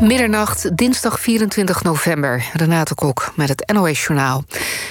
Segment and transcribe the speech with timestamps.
[0.00, 2.44] Middernacht, dinsdag 24 november.
[2.52, 4.44] Renate Kok met het NOS-journaal.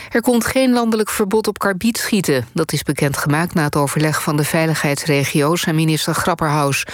[0.09, 2.48] Er komt geen landelijk verbod op karbietschieten.
[2.54, 5.63] Dat is bekendgemaakt na het overleg van de veiligheidsregio's...
[5.63, 6.85] en minister Grapperhaus.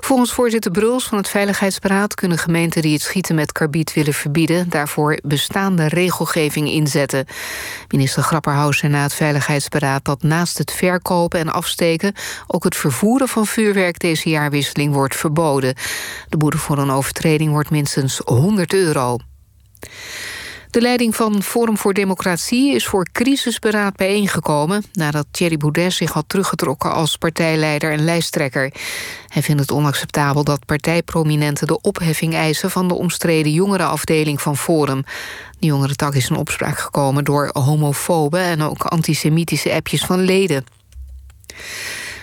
[0.00, 2.14] Volgens voorzitter Bruls van het Veiligheidsberaad...
[2.14, 4.68] kunnen gemeenten die het schieten met karbiet willen verbieden...
[4.68, 7.26] daarvoor bestaande regelgeving inzetten.
[7.88, 10.04] Minister Grapperhaus zei na het Veiligheidsberaad...
[10.04, 12.14] dat naast het verkopen en afsteken...
[12.46, 15.74] ook het vervoeren van vuurwerk deze jaarwisseling wordt verboden.
[16.28, 19.16] De boete voor een overtreding wordt minstens 100 euro.
[20.70, 24.82] De leiding van Forum voor Democratie is voor crisisberaad bijeengekomen...
[24.92, 28.72] nadat Thierry Boudet zich had teruggetrokken als partijleider en lijsttrekker.
[29.26, 32.70] Hij vindt het onacceptabel dat partijprominenten de opheffing eisen...
[32.70, 35.04] van de omstreden jongerenafdeling van Forum.
[35.58, 38.38] De jongerentak is in opspraak gekomen door homofobe...
[38.38, 40.64] en ook antisemitische appjes van leden.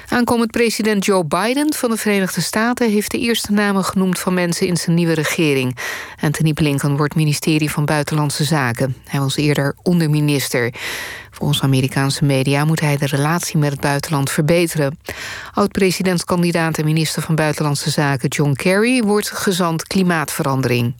[0.09, 2.91] Aankomend president Joe Biden van de Verenigde Staten...
[2.91, 5.77] heeft de eerste namen genoemd van mensen in zijn nieuwe regering.
[6.21, 8.95] Anthony Blinken wordt ministerie van Buitenlandse Zaken.
[9.03, 10.73] Hij was eerder onderminister.
[11.31, 14.99] Volgens Amerikaanse media moet hij de relatie met het buitenland verbeteren.
[15.53, 19.03] Oud-presidentskandidaat en minister van Buitenlandse Zaken John Kerry...
[19.03, 20.93] wordt gezant klimaatverandering.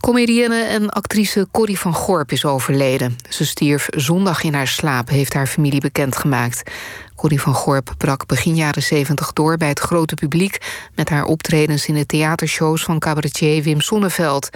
[0.00, 3.16] Comedienne en actrice Corrie van Gorp is overleden.
[3.28, 6.70] Ze stierf zondag in haar slaap, heeft haar familie bekendgemaakt.
[7.16, 10.58] Corrie van Gorp brak begin jaren 70 door bij het grote publiek...
[10.94, 14.48] met haar optredens in de theatershows van cabaretier Wim Sonneveld.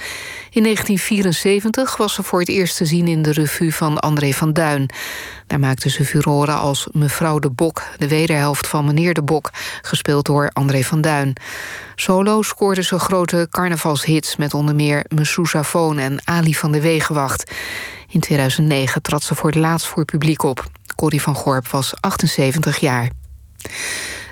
[0.51, 4.53] In 1974 was ze voor het eerst te zien in de revue van André van
[4.53, 4.91] Duin.
[5.47, 7.83] Daar maakte ze furoren als Mevrouw de Bok...
[7.99, 9.51] de wederhelft van Meneer de Bok,
[9.83, 11.33] gespeeld door André van Duin.
[11.95, 14.37] Solo scoorde ze grote carnavalshits...
[14.37, 17.53] met onder meer Mesousafoon en Ali van de Wegenwacht.
[18.09, 20.71] In 2009 trad ze voor het laatst voor publiek op.
[21.01, 23.11] Corrie van Gorp was 78 jaar.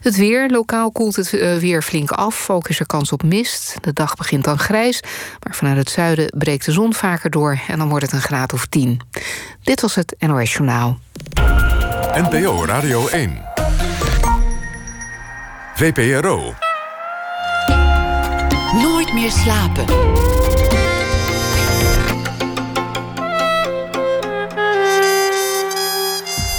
[0.01, 0.49] Het weer.
[0.49, 2.51] Lokaal koelt het eh, weer flink af.
[2.51, 3.75] Ook is er kans op mist.
[3.81, 5.01] De dag begint dan grijs.
[5.45, 7.61] Maar vanuit het zuiden breekt de zon vaker door.
[7.69, 9.01] En dan wordt het een graad of 10.
[9.63, 10.99] Dit was het NOS Journaal.
[12.13, 13.43] NPO Radio 1.
[15.75, 16.55] VPRO.
[18.73, 19.85] Nooit meer slapen.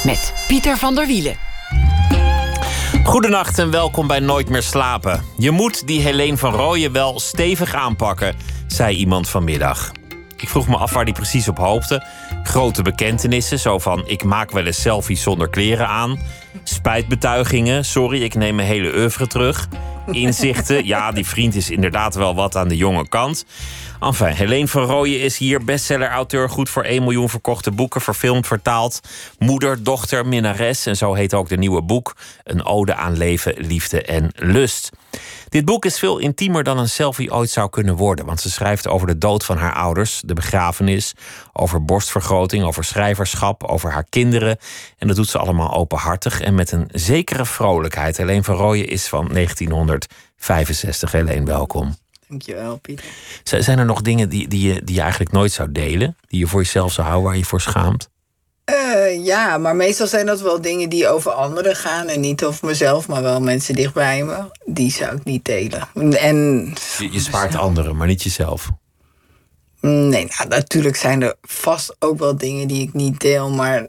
[0.04, 1.36] Met Pieter van der Wielen.
[3.04, 5.24] Goedenacht en welkom bij Nooit meer slapen.
[5.38, 8.36] Je moet die Helene van Rooyen wel stevig aanpakken,
[8.68, 9.92] zei iemand vanmiddag.
[10.38, 12.06] Ik vroeg me af waar hij precies op hoopte.
[12.44, 16.20] Grote bekentenissen, zo van ik maak wel eens selfies zonder kleren aan.
[16.64, 19.68] Spijtbetuigingen, sorry, ik neem mijn hele oeuvre terug.
[20.12, 23.46] Inzichten, ja, die vriend is inderdaad wel wat aan de jonge kant.
[24.00, 29.00] Enfin, Helene van Rooyen is hier, bestseller-auteur, goed voor 1 miljoen verkochte boeken, verfilmd, vertaald.
[29.40, 30.86] Moeder, dochter, minnares.
[30.86, 32.16] En zo heet ook de nieuwe boek.
[32.44, 34.90] Een ode aan leven, liefde en lust.
[35.50, 38.26] Dit boek is veel intiemer dan een selfie ooit zou kunnen worden.
[38.26, 41.14] Want ze schrijft over de dood van haar ouders, de begrafenis,
[41.54, 44.58] over borstvergroting, over schrijverschap, over haar kinderen.
[44.98, 48.18] En dat doet ze allemaal openhartig en met een zekere vrolijkheid.
[48.18, 51.12] Helene van Rooyen is van 1965.
[51.12, 51.96] Helene, welkom.
[52.28, 53.06] Dankjewel, Pieter.
[53.44, 56.18] Zijn er nog dingen die, die, je, die je eigenlijk nooit zou delen?
[56.28, 58.10] Die je voor jezelf zou houden, waar je voor schaamt?
[58.70, 62.08] Uh, ja, maar meestal zijn dat wel dingen die over anderen gaan.
[62.08, 64.38] En niet over mezelf, maar wel mensen dichtbij me.
[64.66, 65.88] Die zou ik niet delen.
[65.94, 66.38] En,
[66.98, 68.70] je, je spaart anderen, maar niet jezelf.
[69.82, 73.50] Nee, nou, natuurlijk zijn er vast ook wel dingen die ik niet deel.
[73.50, 73.88] Maar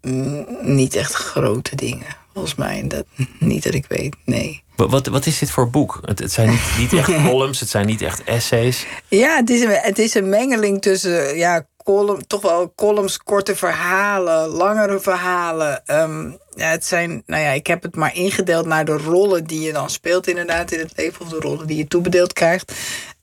[0.00, 2.16] mm, niet echt grote dingen.
[2.32, 2.84] Volgens mij.
[2.86, 3.04] Dat,
[3.38, 4.62] niet dat ik weet, nee.
[4.76, 5.98] Wat, wat is dit voor boek?
[6.04, 8.86] Het, het zijn niet, niet echt columns, het zijn niet echt essays.
[9.08, 13.56] Ja, het is een, het is een mengeling tussen ja, column, toch wel columns, korte
[13.56, 15.86] verhalen, langere verhalen.
[15.86, 19.60] Ehm, ja, het zijn, nou ja, ik heb het maar ingedeeld naar de rollen die
[19.60, 21.20] je dan speelt inderdaad in het leven.
[21.20, 22.72] Of de rollen die je toebedeeld krijgt.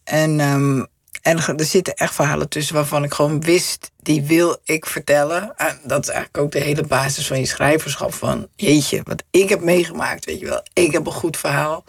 [0.03, 0.87] En um,
[1.27, 5.53] en er zitten echt verhalen tussen waarvan ik gewoon wist, die wil ik vertellen.
[5.57, 8.13] En dat is eigenlijk ook de hele basis van je schrijverschap.
[8.13, 10.61] Van jeetje, wat ik heb meegemaakt, weet je wel.
[10.73, 11.83] Ik heb een goed verhaal.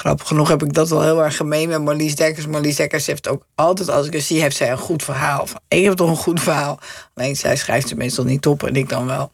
[0.00, 2.46] Grappig genoeg heb ik dat wel heel erg gemeen met Marlies Dekkers.
[2.46, 5.46] Marlies Dekkers heeft ook altijd, als ik haar zie, heeft zij een goed verhaal.
[5.46, 6.78] Van, ik heb toch een goed verhaal.
[7.14, 9.30] Alleen zij schrijft ze meestal niet op en ik dan wel.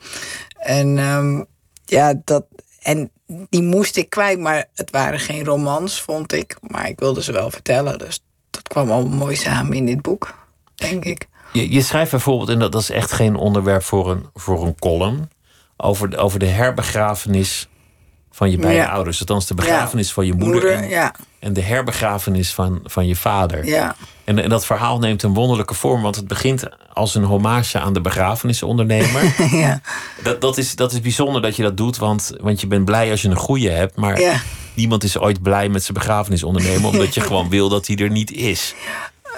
[0.58, 1.46] En um,
[1.84, 2.46] ja, dat.
[2.82, 3.10] En
[3.48, 6.56] die moest ik kwijt, maar het waren geen romans, vond ik.
[6.60, 7.98] Maar ik wilde ze wel vertellen.
[7.98, 10.34] Dus dat kwam al mooi samen in dit boek,
[10.74, 11.28] denk ik.
[11.52, 15.30] Je, je schrijft bijvoorbeeld, en dat, is echt geen onderwerp voor een, voor een column,
[15.76, 17.68] over over de herbegrafenis
[18.36, 18.88] van je beide ja.
[18.88, 19.20] ouders.
[19.20, 21.14] Althans, de begrafenis van je moeder, moeder en, ja.
[21.38, 23.64] en de herbegrafenis van, van je vader.
[23.64, 23.96] Ja.
[24.24, 27.92] En, en dat verhaal neemt een wonderlijke vorm, want het begint als een hommage aan
[27.92, 29.34] de begrafenisondernemer.
[29.64, 29.80] ja.
[30.22, 33.10] Dat, dat, is, dat is bijzonder dat je dat doet, want, want je bent blij
[33.10, 33.96] als je een goede hebt.
[33.96, 34.42] Maar
[34.74, 38.32] niemand is ooit blij met zijn begrafenisondernemer, omdat je gewoon wil dat hij er niet
[38.32, 38.74] is.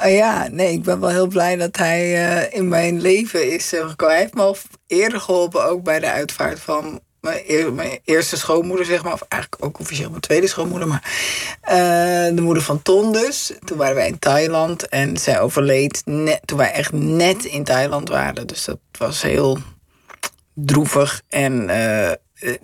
[0.01, 3.69] Ah ja, nee, ik ben wel heel blij dat hij eh, in mijn leven is
[3.69, 4.15] gekomen.
[4.15, 4.57] Hij heeft me al
[4.87, 9.13] eerder geholpen, ook bij de uitvaart van mijn, mijn eerste schoonmoeder, zeg maar.
[9.13, 10.89] Of eigenlijk ook officieel mijn tweede schoonmoeder.
[10.89, 11.03] Maar
[11.61, 13.53] eh, de moeder van Ton dus.
[13.65, 18.09] Toen waren wij in Thailand en zij overleed net, toen wij echt net in Thailand
[18.09, 18.47] waren.
[18.47, 19.59] Dus dat was heel
[20.55, 21.23] droevig.
[21.29, 22.17] En eh, eh,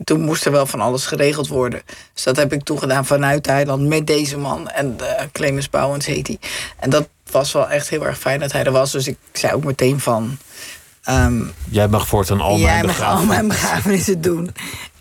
[0.05, 1.83] toen moest er wel van alles geregeld worden.
[2.15, 4.69] Dus dat heb ik toen gedaan vanuit Thailand met deze man.
[4.69, 4.97] En
[5.33, 6.39] Clemens Bouwens heet hij.
[6.79, 8.93] En dat was wel echt heel erg fijn dat hij er was.
[8.93, 10.39] Dus ik zei ook meteen van...
[11.05, 14.51] ehm, Jij mag voortaan al jij mijn mag al mijn begrafenissen doen.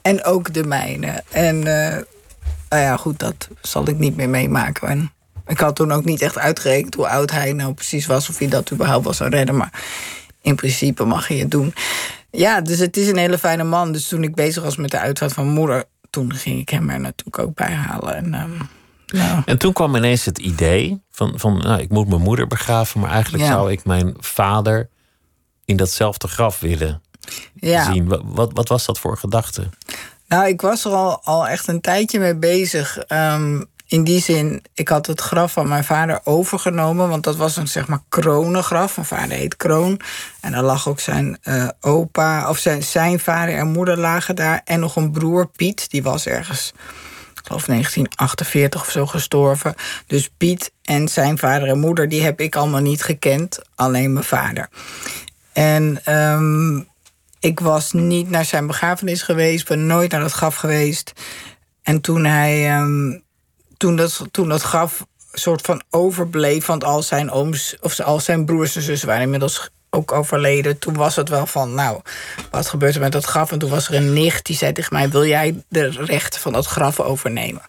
[0.01, 1.23] En ook de mijne.
[1.31, 1.59] En
[2.69, 4.87] nou ja, goed, dat zal ik niet meer meemaken.
[4.87, 5.11] En
[5.47, 8.29] ik had toen ook niet echt uitgerekend hoe oud hij nou precies was...
[8.29, 9.57] of hij dat überhaupt wel zou redden.
[9.57, 9.83] Maar
[10.41, 11.73] in principe mag je het doen.
[12.31, 13.91] Ja, dus het is een hele fijne man.
[13.91, 15.83] Dus toen ik bezig was met de uitvaart van moeder...
[16.09, 18.15] toen ging ik hem er natuurlijk ook bij halen.
[18.15, 18.49] En, ehm,
[19.07, 22.99] nou, En toen kwam ineens het idee van, van nou, ik moet mijn moeder begraven,
[22.99, 23.49] maar eigenlijk Ja.
[23.49, 24.89] zou ik mijn vader
[25.65, 27.01] in datzelfde graf willen
[27.53, 27.91] ja.
[27.91, 28.07] zien.
[28.07, 29.69] Wat, wat, wat was dat voor gedachte?
[30.27, 32.97] Nou, ik was er al, al echt een tijdje mee bezig.
[32.97, 37.09] Ehm, in die zin, ik had het graf van mijn vader overgenomen.
[37.09, 38.95] Want dat was een zeg maar kronengraf.
[38.95, 39.99] Mijn vader heet Kroon.
[40.41, 44.61] En daar lag ook zijn eh, opa, of zijn, zijn vader en moeder lagen daar.
[44.65, 45.89] En nog een broer, Piet.
[45.89, 46.73] Die was ergens,
[47.33, 49.75] ik geloof 1948 of zo gestorven.
[50.07, 53.59] Dus Piet en zijn vader en moeder, die heb ik allemaal niet gekend.
[53.75, 54.69] Alleen mijn vader.
[55.53, 56.77] En ehm,
[57.39, 61.13] ik was niet naar zijn begrafenis geweest, ben nooit naar het graf geweest.
[61.81, 63.19] En toen hij, ehm,
[63.77, 68.45] toen, dat, toen dat graf soort van overbleef, want al zijn ooms of al zijn
[68.45, 70.79] broers en zussen waren inmiddels ook overleden.
[70.79, 72.01] Toen was het wel van, nou,
[72.51, 73.51] wat gebeurt er met dat graf?
[73.51, 76.53] En toen was er een nicht die zei tegen mij: Wil jij de rechten van
[76.53, 77.61] dat graf overnemen?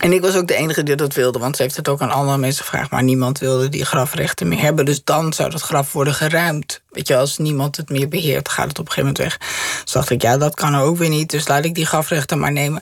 [0.00, 2.10] En ik was ook de enige die dat wilde, want ze heeft het ook aan
[2.10, 2.90] andere mensen gevraagd.
[2.90, 4.84] Maar niemand wilde die grafrechten meer hebben.
[4.84, 6.80] Dus dan zou dat graf worden geruimd.
[6.90, 9.50] Weet je, als niemand het meer beheert, gaat het op een gegeven moment weg.
[9.84, 11.30] Dus dacht ik, ja, dat kan ook weer niet.
[11.30, 12.80] Dus laat ik die grafrechten maar nemen.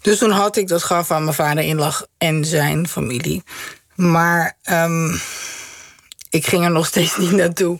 [0.00, 3.42] Dus toen had ik dat graf waar mijn vader in lag en zijn familie.
[3.94, 5.16] Maar ehm,
[6.30, 7.78] ik ging er nog steeds niet naartoe.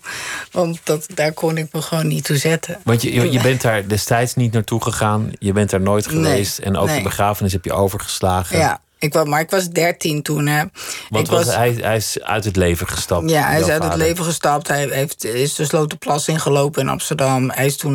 [0.51, 2.81] Want dat, daar kon ik me gewoon niet toe zetten.
[2.85, 5.31] Want je, je, bent daar destijds niet naartoe gegaan.
[5.39, 6.59] Je bent daar nooit Nee, geweest.
[6.59, 6.97] en ook nee.
[6.97, 8.59] de begrafenis heb je overgeslagen.
[8.59, 10.47] Ja, ik was, maar ik was dertien toen.
[10.47, 10.65] Hè.
[11.09, 13.31] Want ik was, hij, hij is uit het leven gestapt.
[13.31, 14.69] Ja, hij is uit het leven gestapt.
[14.69, 17.51] Hij heeft, is de Slotenplas ingelopen in Amsterdam.
[17.51, 17.95] Hij is toen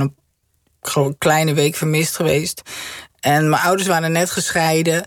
[0.94, 2.62] een kleine week vermist geweest.
[3.20, 5.06] En mijn ouders waren net gescheiden.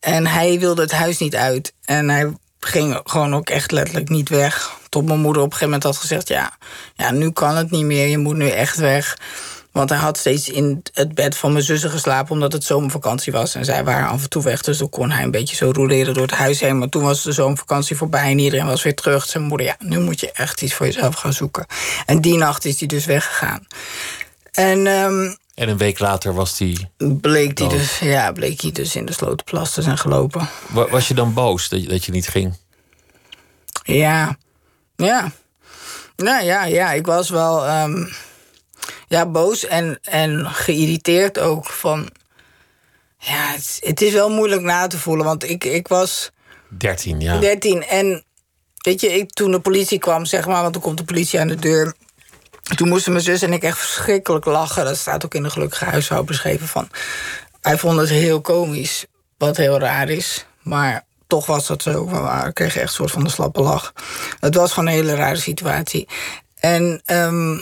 [0.00, 1.74] En hij wilde het huis niet uit.
[1.84, 4.80] En hij ging gewoon ook echt letterlijk niet weg.
[4.92, 6.28] Tot mijn moeder op een gegeven moment had gezegd...
[6.28, 6.52] ja,
[6.94, 9.18] ja nu kan het niet meer, je moet nu echt weg.
[9.70, 12.32] Want hij had steeds in het bed van mijn zussen geslapen...
[12.32, 13.54] omdat het zomervakantie was.
[13.54, 16.14] En zij waren af en toe weg, dus dan kon hij een beetje zo roleren
[16.14, 16.78] door het huis heen.
[16.78, 19.24] Maar toen was de zomervakantie voorbij en iedereen was weer terug.
[19.26, 21.66] Zijn moeder, ja, nu moet je echt iets voor jezelf gaan zoeken.
[22.06, 23.66] En die nacht is hij dus weggegaan.
[24.52, 26.90] En ehm, En een week later was hij.
[26.98, 27.70] bleek, hij Dood.
[27.78, 30.48] dus, ja, bleek hij dus in de Slotenplas te zijn gelopen.
[30.68, 32.54] Wa- Was je dan boos dat je, dat je niet ging?
[33.84, 34.36] Ja,
[35.04, 35.30] ja.
[36.16, 38.04] Nou ja, ja, ik was wel ehm,
[39.08, 42.08] ja, boos en, en geïrriteerd ook van...
[43.18, 46.30] Ja, het, het is wel moeilijk na te voelen, want ik, ik was
[46.68, 47.38] 13, ja.
[47.38, 48.24] 13 en
[48.78, 51.48] weet je, ik, toen de politie kwam, zeg maar, want toen komt de politie aan
[51.48, 51.94] de deur...
[52.76, 54.84] Toen moesten mijn zus en ik echt verschrikkelijk lachen.
[54.84, 56.88] Dat staat ook in de gelukkige huishouden beschreven van...
[57.60, 59.06] Hij vond het heel komisch,
[59.38, 60.46] wat heel raar is.
[60.62, 62.06] Maar toch was dat zo.
[62.08, 63.92] We kregen echt een soort van de slappe lach.
[64.40, 66.08] Het was gewoon een hele rare situatie.
[66.60, 67.58] En ehm,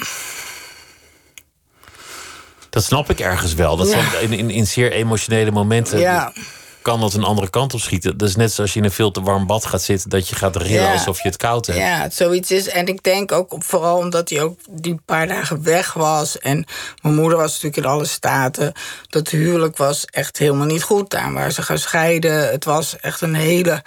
[2.70, 3.76] Dat snap ik ergens wel.
[3.76, 4.18] Dat Ja.
[4.18, 6.32] in, in, in zeer emotionele momenten ja,
[6.82, 8.18] kan dat een andere kant op schieten.
[8.18, 10.10] Dat is net zoals je in een veel te warm bad gaat zitten...
[10.10, 10.92] dat je gaat rillen Ja.
[10.92, 11.78] alsof je het koud hebt.
[11.78, 12.68] ja, zoiets is.
[12.68, 16.38] En ik denk ook vooral omdat hij ook die paar dagen weg was.
[16.38, 16.64] En
[17.02, 18.72] mijn moeder was natuurlijk in alle staten.
[19.08, 21.10] Dat huwelijk was echt helemaal niet goed.
[21.10, 22.48] Daar waren ze gaan scheiden.
[22.50, 23.82] Het was echt een hele...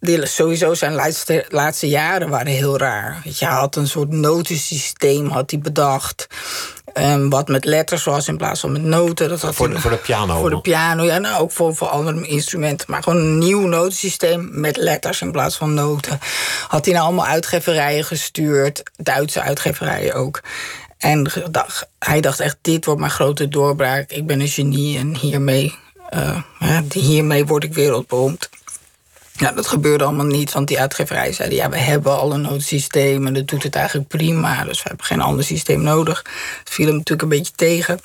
[0.00, 3.20] die- Sowieso zijn laatste, laatste jaren waren heel raar.
[3.38, 6.26] Je, had een soort notensysteem had hij bedacht.
[6.92, 9.28] Ehm, wat met letters was in plaats van met noten.
[9.28, 10.38] Dat had Voor de, voor de piano.
[10.38, 12.86] voor de piano, ja, nou ook voor, voor andere instrumenten.
[12.90, 16.18] Maar gewoon een nieuw notensysteem met letters in plaats van noten.
[16.68, 20.40] Had hij naar allemaal uitgeverijen gestuurd, Duitse uitgeverijen ook.
[20.98, 24.10] En dacht- hij dacht echt, dit wordt mijn grote doorbraak.
[24.10, 25.74] Ik ben een genie en hiermee,
[26.10, 26.38] eh,
[26.92, 28.48] hiermee word ik wereldberoemd.
[29.32, 31.54] Ja, dat gebeurde allemaal niet, want die uitgeverij zei...
[31.54, 34.64] ja, we hebben al een noodsysteem en dat doet het eigenlijk prima...
[34.64, 36.24] dus we hebben geen ander systeem nodig.
[36.58, 38.00] Het viel hem natuurlijk een beetje tegen.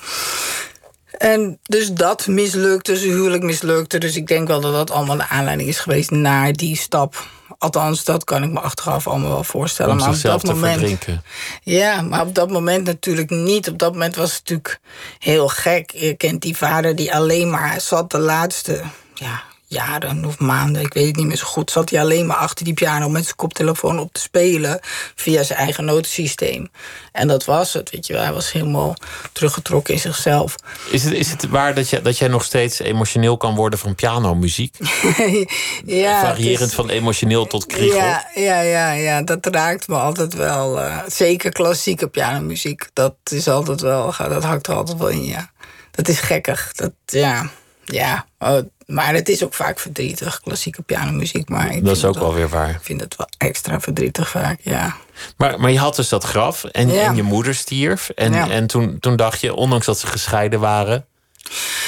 [1.18, 3.98] En dus dat mislukte, zijn huwelijk mislukte.
[3.98, 7.26] Dus ik denk wel dat dat allemaal de aanleiding is geweest naar die stap.
[7.58, 9.92] Althans, dat kan ik me achteraf allemaal wel voorstellen.
[9.92, 10.78] Om maar op dat te moment.
[10.78, 11.22] verdrinken.
[11.62, 13.68] Ja, maar op dat moment natuurlijk niet.
[13.68, 14.80] Op dat moment was het natuurlijk
[15.18, 15.90] heel gek.
[15.90, 18.82] Je kent die vader die alleen maar zat de laatste
[19.14, 22.36] ja, jaren of maanden, ik weet het niet meer zo goed, zat hij alleen maar
[22.36, 24.80] achter die piano met zijn koptelefoon op te spelen
[25.14, 26.70] via zijn eigen notensysteem.
[27.12, 28.22] En dat was het, weet je wel.
[28.22, 28.96] Hij was helemaal
[29.32, 30.54] teruggetrokken in zichzelf.
[30.90, 33.94] Is het, is het waar dat, je, dat jij nog steeds emotioneel kan worden van
[33.94, 34.76] pianomuziek?
[35.84, 37.98] ja, Variërend is- van emotioneel tot kriegel?
[37.98, 40.80] Ja, ja, ja, ja, dat raakt me altijd wel.
[40.80, 42.88] eh, zeker klassieke pianomuziek.
[42.92, 45.50] Dat is altijd wel, dat hakt er altijd wel in, ja.
[45.90, 46.72] Dat is gekkig.
[46.72, 47.50] Dat, ja,
[47.84, 48.26] ja.
[48.38, 51.48] Oh, maar het is ook vaak verdrietig, klassieke pianomuziek.
[51.48, 52.70] Maar ik Dat is vind ook het wel weer waar.
[52.70, 54.96] Ik vind het wel extra verdrietig vaak, ja.
[55.36, 57.02] Maar, maar je had dus dat graf en, Ja.
[57.06, 58.08] en je moeder stierf.
[58.08, 58.48] En, Ja.
[58.50, 61.06] en toen, toen dacht je, ondanks dat ze gescheiden waren...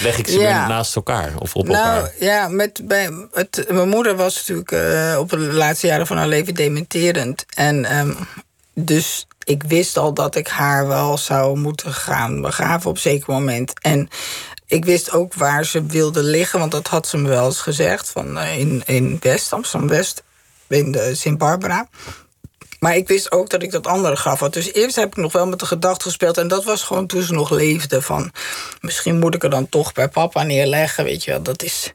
[0.02, 0.58] leg ik ze Ja.
[0.58, 2.12] weer naast elkaar of op nou, elkaar.
[2.20, 6.28] ja, met, bij, het, mijn moeder was natuurlijk eh, op de laatste jaren van haar
[6.28, 7.44] leven dementerend.
[7.54, 8.12] En ehm,
[8.74, 13.32] dus ik wist al dat ik haar wel zou moeten gaan begraven op een zeker
[13.32, 13.72] moment.
[13.80, 14.08] En
[14.70, 18.08] ik wist ook waar ze wilde liggen, want dat had ze me wel eens gezegd.
[18.08, 20.22] Van, eh, in, in West, Amsterdam-West,
[20.68, 21.88] in de Sint-Barbara.
[22.78, 24.52] Maar ik wist ook dat ik dat andere graf had.
[24.52, 26.38] Dus eerst heb ik nog wel met de gedachte gespeeld.
[26.38, 28.02] En dat was gewoon toen ze nog leefde.
[28.02, 28.32] Van
[28.80, 31.04] misschien moet ik er dan toch bij papa neerleggen.
[31.04, 31.92] Weet je wel, dat is.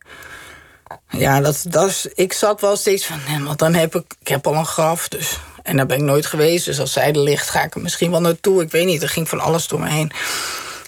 [1.10, 3.20] Ja, dat, dat is, ik zat wel steeds van.
[3.28, 4.06] Nee, want dan heb ik.
[4.20, 5.08] Ik heb al een graf.
[5.08, 6.66] Dus, en daar ben ik nooit geweest.
[6.66, 8.62] Dus als zij er ligt, ga ik er misschien wel naartoe.
[8.62, 9.02] Ik weet niet.
[9.02, 10.12] Er ging van alles door me heen.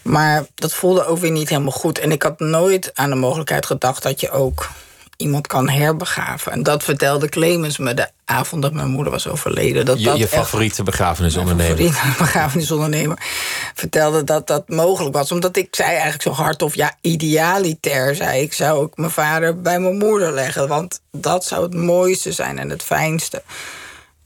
[0.07, 1.99] Maar dat voelde ook weer niet helemaal goed.
[1.99, 4.69] En ik had nooit aan de mogelijkheid gedacht dat je ook
[5.17, 6.51] iemand kan herbegraven.
[6.51, 9.85] En dat vertelde Clemens me de avond dat mijn moeder was overleden.
[9.85, 11.77] Dat Je, dat je favoriete begrafenisondernemer.
[11.77, 13.17] favoriete begrafenisondernemer
[13.73, 15.31] vertelde dat dat mogelijk was.
[15.31, 19.61] Omdat ik zei eigenlijk zo hard of ja, idealitair zei ik, zou ik mijn vader
[19.61, 20.67] bij mijn moeder leggen.
[20.67, 23.43] Want dat zou het mooiste zijn en het fijnste.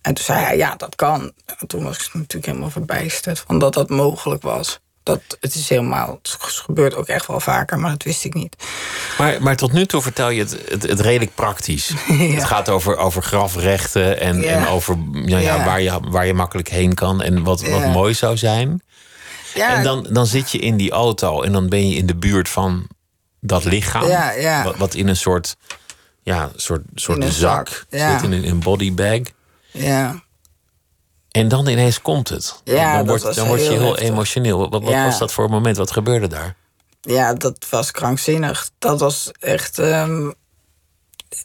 [0.02, 1.32] En toen zei hij, ja, dat kan.
[1.60, 4.80] En toen was ik natuurlijk helemaal verbijsterd van dat dat mogelijk was.
[5.04, 8.56] Dat, het is helemaal, het gebeurt ook echt wel vaker, maar dat wist ik niet.
[9.18, 11.92] Maar, maar tot nu toe vertel je het, het, het redelijk praktisch.
[12.38, 14.48] Het gaat over, over grafrechten en, Ja.
[14.52, 18.14] en over ja, ja, waar, je, waar je makkelijk heen kan en wat, wat mooi
[18.14, 18.82] zou zijn.
[19.54, 22.16] Ja, En dan, dan zit je in die auto en dan ben je in de
[22.16, 22.88] buurt van
[23.40, 24.08] dat lichaam.
[24.64, 25.56] Wat, wat in een soort,
[26.24, 29.20] ja, soort, soort een zak, zit, in een, in een bodybag.
[29.72, 30.24] ja.
[31.32, 32.62] En dan ineens komt het.
[32.64, 34.08] Ja, dan word, dan word je heel heftig.
[34.08, 34.58] emotioneel.
[34.70, 35.06] Wat, wat Ja.
[35.06, 35.78] was dat voor een moment?
[35.78, 36.56] Wat gebeurde daar?
[37.02, 38.70] Ja, dat was krankzinnig.
[38.80, 39.80] Dat was echt.
[39.80, 40.32] ehm,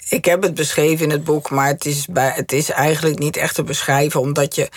[0.09, 3.37] ik heb het beschreven in het boek, maar het is, bij, het is eigenlijk niet
[3.37, 4.69] echt te beschrijven, omdat je.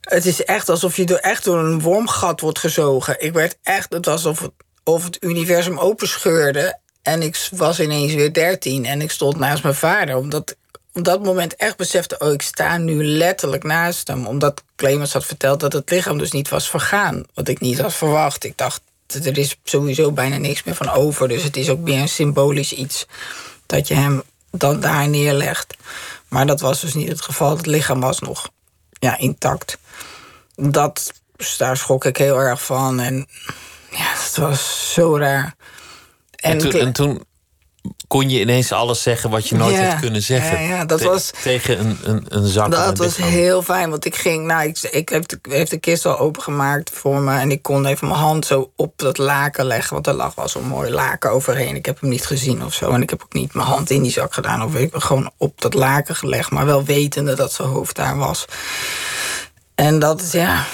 [0.00, 3.22] Het is echt alsof je door, echt door een wormgat wordt gezogen.
[3.24, 3.92] Ik werd echt.
[3.92, 4.50] Het was alsof het,
[4.84, 6.78] of het universum openscheurde.
[7.02, 10.16] En ik was ineens weer dertien en ik stond naast mijn vader.
[10.16, 10.56] Omdat
[10.92, 14.26] op dat moment echt besefte: oh, ik sta nu letterlijk naast hem.
[14.26, 17.24] Omdat Clemens had verteld dat het lichaam dus niet was vergaan.
[17.34, 18.44] Wat ik niet had verwacht.
[18.44, 21.28] Ik dacht, er is sowieso bijna niks meer van over.
[21.28, 23.06] Dus het is ook meer een symbolisch iets
[23.66, 25.76] dat je hem dan daar neerlegt.
[26.28, 27.56] Maar dat was dus niet het geval.
[27.56, 28.50] Het lichaam was nog
[28.90, 29.78] ja, intact.
[30.54, 33.00] Dat, dus daar schrok ik heel erg van.
[33.00, 33.28] En
[33.90, 35.54] ja, dat was zo raar.
[36.36, 37.24] En, toen, en toen
[38.06, 40.62] kon je ineens alles zeggen wat je nooit Ja, had kunnen zeggen.
[40.62, 42.70] ja, ja, dat Te- was- Tegen een, een, een zak.
[42.70, 43.32] Dat was lichaam.
[43.32, 46.90] heel fijn, want ik ging, nou, ik, ik heb, de, heeft de kist al opengemaakt
[46.90, 50.14] voor me en ik kon even mijn hand zo op dat laken leggen, want er
[50.14, 51.76] lag wel zo'n mooi laken overheen.
[51.76, 54.02] Ik heb hem niet gezien of zo en ik heb ook niet mijn hand in
[54.02, 57.52] die zak gedaan of ik heb gewoon op dat laken gelegd, maar wel wetende dat
[57.52, 58.44] zijn hoofd daar was.
[59.74, 60.64] En dat is ja.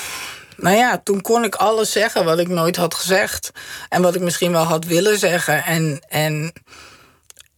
[0.57, 3.51] Nou ja, toen kon ik alles zeggen wat ik nooit had gezegd.
[3.89, 5.65] En wat ik misschien wel had willen zeggen.
[5.65, 6.53] En, en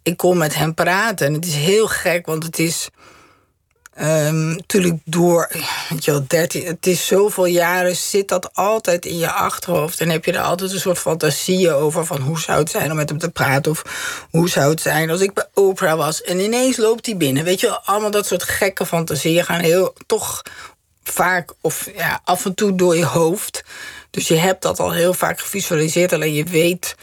[0.02, 1.26] ik kon met hem praten.
[1.26, 2.88] En het is heel gek, want het is.
[3.94, 5.50] ehm, natuurlijk door,
[5.88, 10.00] weet je wel, 13, het is zoveel jaren, zit dat altijd in je achterhoofd.
[10.00, 12.96] En heb je er altijd een soort fantasieën over van hoe zou het zijn om
[12.96, 13.70] met hem te praten.
[13.72, 13.82] Of
[14.30, 16.22] hoe zou het zijn als ik bij Oprah was.
[16.22, 17.44] En ineens loopt hij binnen.
[17.44, 20.42] Weet je wel, allemaal dat soort gekke fantasieën gaan heel, toch
[21.02, 23.64] vaak of ja, af en toe door je hoofd.
[24.10, 26.94] Dus je hebt dat al heel vaak gevisualiseerd, alleen je weet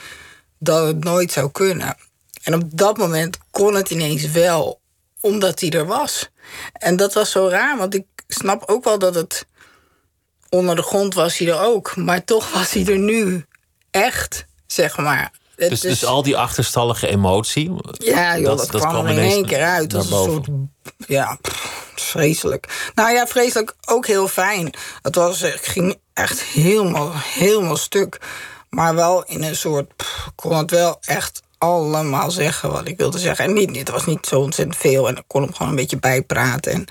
[0.60, 1.96] dat het nooit zou kunnen.
[2.48, 4.82] En op dat moment kon het ineens wel,
[5.22, 6.30] omdat hij er was.
[6.74, 9.46] En dat was zo raar, want ik snap ook wel dat het
[10.50, 11.96] onder de grond was hij er ook.
[11.96, 13.46] Maar toch was hij er nu
[13.92, 15.32] echt, zeg maar.
[15.56, 17.72] het Dus, is- dus al die achterstallige emotie.
[17.92, 19.90] Ja, joh, dat, kwam er in één keer uit.
[19.90, 20.48] Dat is een soort.
[21.08, 22.92] Ja, pff, vreselijk.
[22.96, 24.74] Nou ja, vreselijk ook heel fijn.
[25.02, 28.22] Het was, ik ging echt helemaal, helemaal stuk.
[28.70, 29.96] Maar wel in een soort.
[29.96, 33.46] pff, kon het wel echt allemaal zeggen wat ik wilde zeggen.
[33.46, 35.08] En niet, het was niet zo ontzettend veel.
[35.08, 36.72] En ik kon hem gewoon een beetje bijpraten.
[36.72, 36.86] En,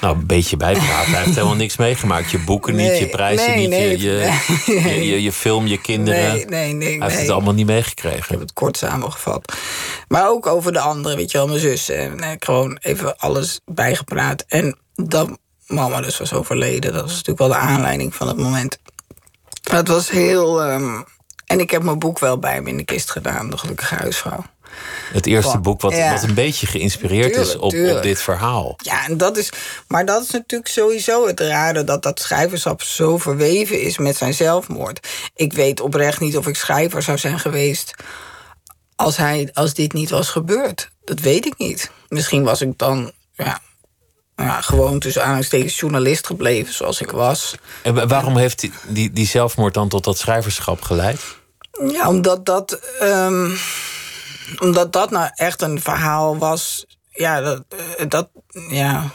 [0.00, 1.12] Nou, een beetje bijpraten.
[1.12, 2.30] Hij heeft helemaal niks meegemaakt.
[2.30, 4.30] Je boeken niet, je prijzen nee, niet, nee, je,
[4.66, 6.34] je, je, je, je film, je kinderen.
[6.34, 6.88] nee, nee, nee.
[6.88, 7.22] Hij heeft nee.
[7.22, 8.24] het allemaal niet Ik meegekregen.
[8.28, 9.52] heb het kort samengevat.
[10.08, 11.88] Maar ook over de anderen, weet je wel, mijn zus.
[11.88, 14.44] En eh, gewoon even alles bijgepraat.
[14.48, 18.78] En dat mama dus was overleden, dat was natuurlijk wel de aanleiding van het moment.
[19.70, 20.62] Het was heel...
[20.62, 21.00] ehm,
[21.50, 24.44] en ik heb mijn boek wel bij me in de kist gedaan, De Gelukkige Huisvrouw.
[25.12, 26.12] Het eerste boek wat, ja.
[26.12, 28.74] wat een beetje geïnspireerd is op, op dit verhaal.
[28.76, 29.52] Ja, en dat is,
[29.88, 31.84] maar dat is natuurlijk sowieso het rare...
[31.84, 35.08] dat dat schrijverschap zo verweven is met zijn zelfmoord.
[35.34, 37.94] Ik weet oprecht niet of ik schrijver zou zijn geweest...
[38.96, 40.90] als, hij, als dit niet was gebeurd.
[41.04, 41.90] Dat weet ik niet.
[42.08, 43.60] Misschien was ik dan ja,
[44.36, 47.54] ja, gewoon tussen aanhalingstekens journalist gebleven zoals ik was.
[47.82, 51.20] En wa- waarom heeft die, die, die zelfmoord dan tot dat schrijverschap geleid?
[51.88, 53.50] Ja, omdat dat, ehm,
[54.58, 56.86] omdat dat nou echt een verhaal was.
[57.08, 58.28] Ja, dat, eh, dat
[58.68, 59.10] ja.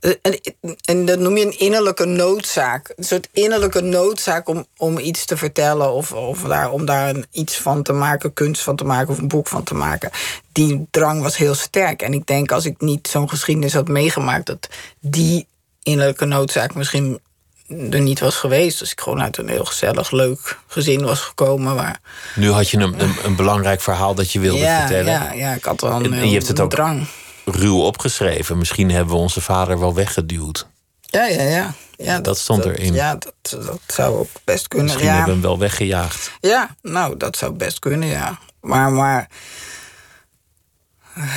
[0.00, 0.40] En,
[0.84, 2.92] en dat noem je een innerlijke noodzaak.
[2.96, 5.92] Een soort innerlijke noodzaak om, om iets te vertellen.
[5.92, 9.28] Of, of daar, om daar iets van te maken, kunst van te maken of een
[9.28, 10.10] boek van te maken.
[10.52, 12.02] Die drang was heel sterk.
[12.02, 14.68] En ik denk als ik niet zo'n geschiedenis had meegemaakt, dat
[15.00, 15.46] die
[15.82, 17.20] innerlijke noodzaak misschien
[17.68, 18.80] er niet was geweest.
[18.80, 21.74] Als ik gewoon uit een heel gezellig, leuk gezin was gekomen.
[21.74, 22.00] Waar,
[22.34, 25.12] Nu had je een, een, een belangrijk verhaal dat je wilde ja, vertellen.
[25.12, 27.06] Ja, ja, ik had wel een, En- en je hebt het ook- drang.
[27.44, 28.58] Ruw opgeschreven.
[28.58, 30.66] Misschien hebben we onze vader wel weggeduwd.
[31.00, 31.74] Ja, ja, ja.
[31.96, 32.94] ja Dat stond erin.
[32.94, 33.34] Ja, dat,
[33.64, 34.86] dat zou ook best kunnen.
[34.86, 35.14] Misschien ja.
[35.16, 36.30] hebben we hem wel weggejaagd.
[36.40, 38.38] ja, nou, dat zou best kunnen, ja.
[38.60, 39.28] Maar, maar...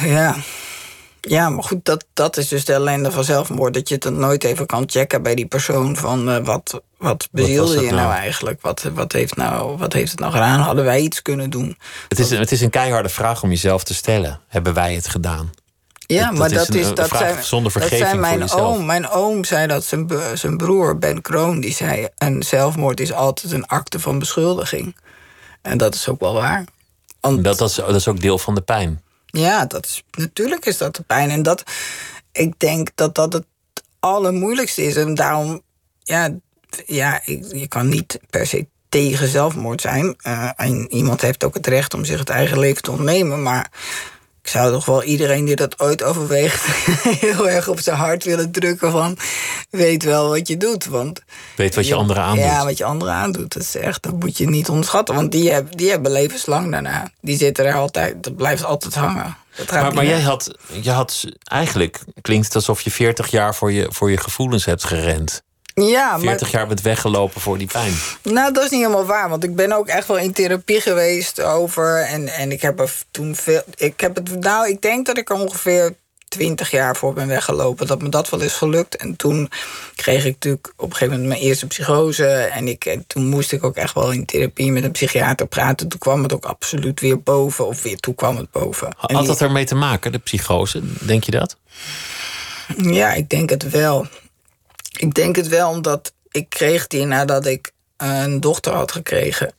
[0.03, 0.35] Ja...
[1.21, 3.73] Ja, maar goed, dat, dat is dus de ellende van zelfmoord.
[3.73, 7.73] Dat je het nooit even kan checken bij die persoon van eh, wat, wat bezielde
[7.75, 8.11] je nou nou?
[8.13, 8.61] eigenlijk?
[8.61, 10.59] Wat, wat, heeft nou, wat heeft het nou gedaan?
[10.59, 11.77] Hadden wij iets kunnen doen?
[12.07, 14.39] Het is, een- het is een keiharde vraag om jezelf te stellen.
[14.47, 15.49] Hebben wij het gedaan?
[16.07, 18.19] Ja, Dat- maar dat is dat een- is, een dat vraag zijn, zonder dat zijn
[18.19, 18.85] mijn oom.
[18.85, 22.07] Mijn oom zei dat zijn, zijn broer Ben Kroon, die zei...
[22.17, 24.95] een zelfmoord is altijd een akte van beschuldiging.
[25.61, 26.65] En dat is ook wel waar.
[27.19, 29.01] Want, Dat, dat, is, dat is ook deel van de pijn.
[29.31, 31.29] Ja, dat is, natuurlijk is dat de pijn.
[31.29, 31.63] En dat,
[32.31, 33.45] ik denk dat dat het
[33.99, 34.95] allermoeilijkste is.
[34.95, 35.61] En daarom,
[35.99, 36.29] ja,
[36.85, 40.15] ja je kan niet per se tegen zelfmoord zijn.
[40.21, 43.43] Eh, en iemand heeft ook het recht om zich het eigen leven te ontnemen.
[43.43, 43.71] Maar
[44.41, 46.65] ik zou toch wel iedereen die dat ooit overweegt...
[47.25, 49.17] heel erg op zijn hart willen drukken van...
[49.69, 51.21] weet wel wat je doet, want...
[51.55, 52.43] Weet wat je anderen aandoet.
[52.43, 53.53] Ja, wat je anderen aandoet.
[53.53, 55.15] Dat is echt, dat moet je niet onderschatten.
[55.15, 57.11] Want die hebben, die hebben levenslang daarna.
[57.21, 59.37] Die zitten er altijd, dat blijft altijd hangen.
[59.71, 60.51] Maar, maar jij had,
[60.81, 64.83] je had eigenlijk klinkt het alsof je 40 jaar voor je, voor je gevoelens hebt
[64.83, 65.43] gerend.
[65.73, 67.93] Ja, maar 40 jaar bent weggelopen voor die pijn.
[68.23, 69.29] nou, dat is niet helemaal waar.
[69.29, 72.01] Want ik ben ook echt wel in therapie geweest over.
[72.01, 73.61] En, en ik heb er toen veel.
[73.75, 74.39] Ik heb het.
[74.39, 75.95] Nou, ik denk dat ik er ongeveer
[76.27, 77.87] 20 jaar voor ben weggelopen.
[77.87, 78.95] Dat me dat wel is gelukt.
[78.95, 79.49] En toen
[79.95, 82.27] kreeg ik natuurlijk op een gegeven moment mijn eerste psychose.
[82.27, 85.87] En, ik, en toen moest ik ook echt wel in therapie met een psychiater praten.
[85.87, 87.67] Toen kwam het ook absoluut weer boven.
[87.67, 88.87] Of weer, toen kwam het boven.
[89.07, 90.81] En Had dat ermee te maken, de psychose?
[91.05, 91.57] Denk je dat?
[92.77, 94.07] Ja, ik denk het wel.
[94.97, 99.53] Ik denk het wel omdat ik kreeg die nadat ik een dochter had gekregen.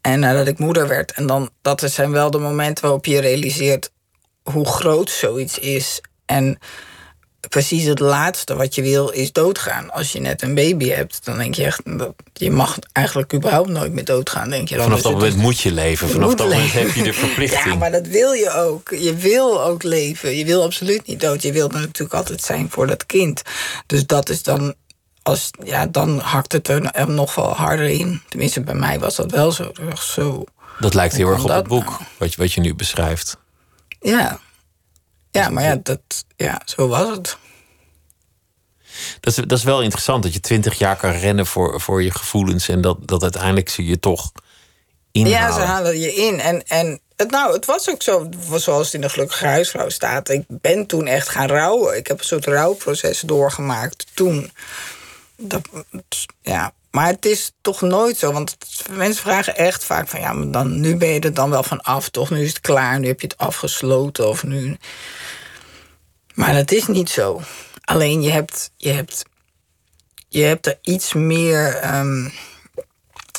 [0.00, 1.12] En nadat ik moeder werd.
[1.12, 3.90] En dan, dat zijn wel de momenten waarop je realiseert
[4.42, 6.00] hoe groot zoiets is.
[6.26, 6.58] En
[7.48, 9.90] precies het laatste wat je wil is doodgaan.
[9.90, 11.98] Als je net een baby hebt, dan denk je echt...
[11.98, 14.84] Dat, je mag eigenlijk überhaupt nooit meer doodgaan, denk je dan.
[14.84, 16.08] Vanaf dat moment moet je leven.
[16.08, 17.72] Vanaf dat moment heb je de verplichting.
[17.72, 18.90] Ja, maar dat wil je ook.
[18.90, 20.36] Je wil ook leven.
[20.36, 21.42] Je wil absoluut niet dood.
[21.42, 23.42] Je wilt er natuurlijk altijd zijn voor dat kind.
[23.86, 24.74] Dus dat is dan...
[25.22, 28.22] Als, ja, dan hakt het er nog wel harder in.
[28.28, 29.72] Tenminste, bij mij was dat wel zo.
[29.88, 30.44] Dacht, Zo.
[30.78, 33.36] Dat lijkt heel erg op het dat boek, wat je, wat je nu beschrijft.
[34.00, 34.40] Ja.
[35.36, 36.00] Ja, maar ja, dat,
[36.36, 37.36] ja, zo was het.
[39.20, 42.10] Dat is, dat is wel interessant dat je twintig jaar kan rennen voor, voor je
[42.10, 42.68] gevoelens...
[42.68, 44.32] en dat, dat uiteindelijk ze je toch
[45.12, 45.38] inhalen.
[45.38, 46.40] Ja, ze halen je in.
[46.40, 50.28] En, en het, nou, het was ook zo, zoals het in de Gelukkige Huisvrouw staat.
[50.28, 51.96] Ik ben toen echt gaan rouwen.
[51.96, 54.52] Ik heb een soort rouwproces doorgemaakt toen.
[55.36, 55.68] Dat,
[56.42, 56.72] ja.
[56.96, 58.32] Maar het is toch nooit zo.
[58.32, 58.56] Want
[58.90, 60.20] mensen vragen echt vaak van...
[60.20, 62.30] ja, dan, nu ben je er dan wel van af, toch?
[62.30, 64.28] Nu is het klaar, nu heb je het afgesloten.
[64.28, 64.76] Of nu...
[66.34, 67.40] Maar dat is niet zo.
[67.80, 69.24] Alleen je hebt, je hebt,
[70.28, 71.74] je hebt er iets meer...
[71.74, 72.28] ehm,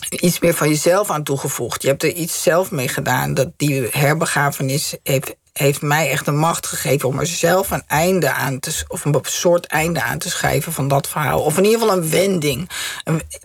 [0.10, 1.82] iets meer van jezelf aan toegevoegd.
[1.82, 3.34] Je hebt er iets zelf mee gedaan.
[3.34, 8.32] Dat die herbegrafenis heeft, heeft mij echt de macht gegeven om er zelf een einde
[8.32, 11.42] aan te of een soort einde aan te schrijven van dat verhaal.
[11.42, 12.70] Of in ieder geval een wending.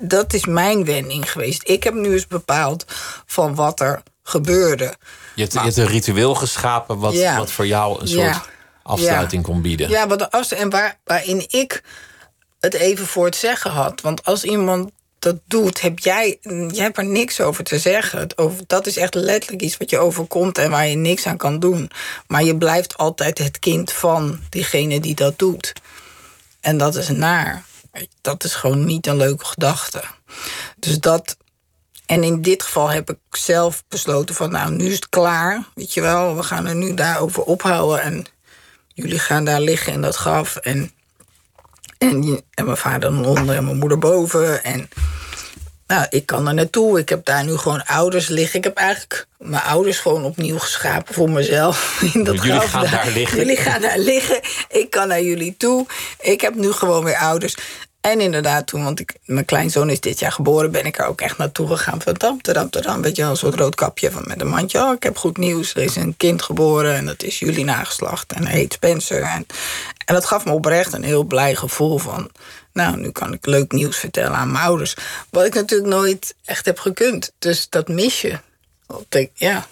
[0.00, 1.68] Dat is mijn wending geweest.
[1.68, 2.84] Ik heb nu eens bepaald
[3.26, 4.94] van wat er gebeurde.
[5.34, 8.40] Je hebt, je hebt een ritueel geschapen wat, wat voor jou een soort
[8.82, 9.88] afsluiting kon bieden.
[9.88, 11.82] Ja, wat en waar, waarin ik
[12.60, 14.00] het even voor het zeggen had.
[14.00, 14.90] Want als iemand
[15.22, 18.38] dat doet, heb jij, jij hebt er niks over te zeggen.
[18.38, 21.58] over, dat is echt letterlijk iets wat je overkomt en waar je niks aan kan
[21.58, 21.90] doen.
[22.26, 25.72] Maar je blijft altijd het kind van diegene die dat doet.
[26.60, 27.64] En dat is naar.
[28.20, 30.02] Dat is gewoon niet een leuke gedachte.
[30.78, 31.36] Dus dat.
[32.06, 35.64] En in dit geval heb ik zelf besloten van, nou, nu is het klaar.
[35.74, 38.02] Weet je wel, we gaan er nu daarover ophouden.
[38.02, 38.26] En
[38.88, 40.56] jullie gaan daar liggen in dat graf.
[40.56, 40.92] En
[42.02, 44.64] en, en mijn vader onder en mijn moeder boven.
[44.64, 44.88] En
[45.86, 46.98] nou, ik kan er naartoe.
[46.98, 48.58] Ik heb daar nu gewoon ouders liggen.
[48.58, 52.02] Ik heb eigenlijk mijn ouders gewoon opnieuw geschapen voor mezelf.
[52.14, 53.38] In dat jullie gaan daar liggen.
[53.38, 54.40] Jullie gaan daar liggen.
[54.68, 55.86] Ik kan naar jullie toe.
[56.20, 57.54] Ik heb nu gewoon weer ouders.
[58.02, 61.20] En inderdaad, toen, want ik, mijn kleinzoon is dit jaar geboren, ben ik er ook
[61.20, 62.02] echt naartoe gegaan.
[62.02, 64.78] Van tam, tam, tam, weet je, een soort rood kapje van met een mandje.
[64.78, 65.74] Oh, ik heb goed nieuws.
[65.74, 68.32] Er is een kind geboren en dat is jullie nageslacht.
[68.32, 69.22] En hij heet Spencer.
[69.22, 69.46] En,
[70.04, 72.30] en dat gaf me oprecht een heel blij gevoel van.
[72.72, 74.96] Nou, nu kan ik leuk nieuws vertellen aan mijn ouders.
[75.30, 77.32] Wat ik natuurlijk nooit echt heb gekund.
[77.38, 78.38] Dus dat mis je.
[79.34, 79.66] Ja.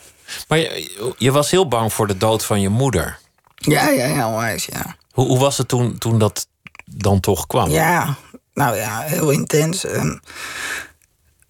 [0.49, 3.19] Maar je, je was heel bang voor de dood van je moeder.
[3.55, 4.97] Ja, ja, ja, wijs, ja.
[5.13, 6.47] Hoe, hoe was het toen, toen dat
[6.95, 7.71] dan toch kwam?
[7.71, 8.17] Ja,
[8.55, 9.85] nou ja, heel intens.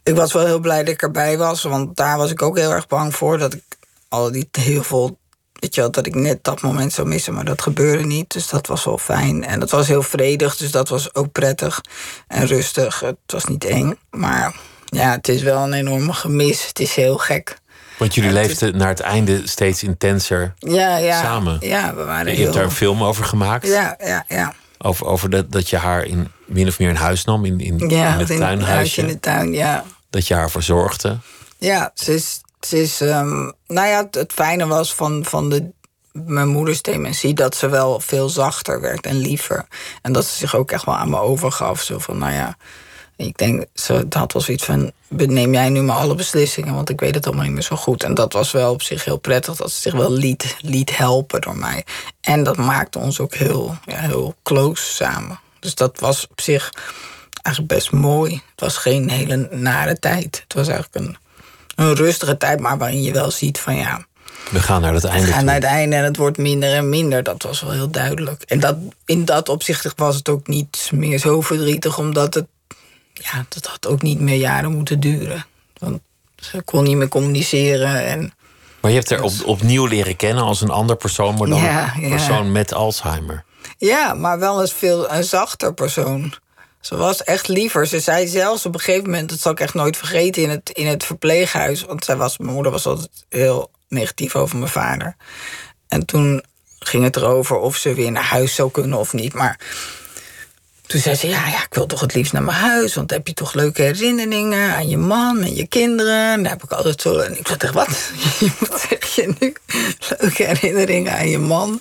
[0.02, 2.72] ik was wel heel blij dat ik erbij was, want daar was ik ook heel
[2.72, 3.38] erg bang voor.
[3.38, 3.62] Dat ik
[4.08, 5.18] al die heel veel.
[5.52, 8.32] Weet je wel, dat ik net dat moment zou missen, maar dat gebeurde niet.
[8.32, 9.44] Dus dat was wel fijn.
[9.44, 11.80] En het was heel vredig, dus dat was ook prettig
[12.26, 13.00] en rustig.
[13.00, 16.66] Het was niet eng, maar ja, het is wel een enorme gemis.
[16.66, 17.58] Het is heel gek.
[17.98, 21.56] Want jullie leefden naar het einde steeds intenser ja, ja, samen.
[21.60, 22.42] Ja, we waren Je heel...
[22.42, 23.66] hebt daar een film over gemaakt.
[23.66, 24.54] Ja, ja, ja.
[24.82, 27.88] Over, over dat, dat je haar in min of meer in huis nam, in, in,
[27.88, 29.00] ja, in het tuinhuisje.
[29.00, 29.84] in de tuin, ja.
[30.10, 31.18] Dat je haar verzorgde.
[31.58, 32.40] Ja, ze is.
[32.60, 35.70] Ze is um, nou ja, het, het, fijne was van, van de,
[36.12, 39.66] mijn moeders dementie dat ze wel veel zachter werd en liever.
[40.02, 41.80] En dat ze zich ook echt wel aan me overgaf.
[41.80, 42.56] Zo van, nou ja,
[43.16, 47.00] ik denk, ze had wel zoiets van: neem jij nu maar alle beslissingen, want ik
[47.00, 48.02] weet het allemaal niet meer zo goed.
[48.02, 51.40] En dat was wel op zich heel prettig dat ze zich wel liet, liet helpen
[51.40, 51.84] door mij.
[52.20, 55.40] En dat maakte ons ook heel, ja, heel close samen.
[55.60, 56.70] Dus dat was op zich
[57.42, 58.32] eigenlijk best mooi.
[58.32, 60.40] Het was geen hele nare tijd.
[60.42, 61.16] Het was eigenlijk een,
[61.74, 64.04] een rustige tijd, maar waarin je wel ziet van ja.
[64.50, 65.26] We gaan naar het einde.
[65.26, 67.22] We gaan naar het einde en het wordt minder en minder.
[67.22, 68.42] Dat was wel heel duidelijk.
[68.42, 72.46] En dat, in dat opzicht was het ook niet meer zo verdrietig, omdat het
[73.22, 75.46] ja, dat had ook niet meer jaren moeten duren.
[75.78, 76.00] Want
[76.36, 78.04] ze kon niet meer communiceren.
[78.04, 78.32] En
[78.80, 81.64] maar je hebt haar op, opnieuw leren kennen als een ander persoon, maar dan
[82.02, 83.44] een persoon met Alzheimer.
[83.78, 86.34] Ja, maar wel eens veel een zachter persoon.
[86.80, 87.86] Ze was echt liever.
[87.86, 90.70] Ze zei zelfs op een gegeven moment, dat zal ik echt nooit vergeten, in het,
[90.70, 91.84] in het verpleeghuis.
[91.84, 95.16] Want zij was, mijn moeder was altijd heel negatief over mijn vader.
[95.88, 96.44] En toen
[96.78, 99.34] ging het erover of ze weer naar huis zou kunnen of niet.
[99.34, 99.58] Maar
[100.90, 102.94] toen zei ze, ja, ja, ik wil toch het liefst naar mijn huis...
[102.94, 106.32] want dan heb je toch leuke herinneringen aan je man en je kinderen.
[106.32, 107.18] En daar heb ik altijd zo...
[107.18, 108.10] En ik tegen wat?
[108.58, 109.54] Wat zeg je nu?
[110.18, 111.80] Leuke herinneringen aan je man.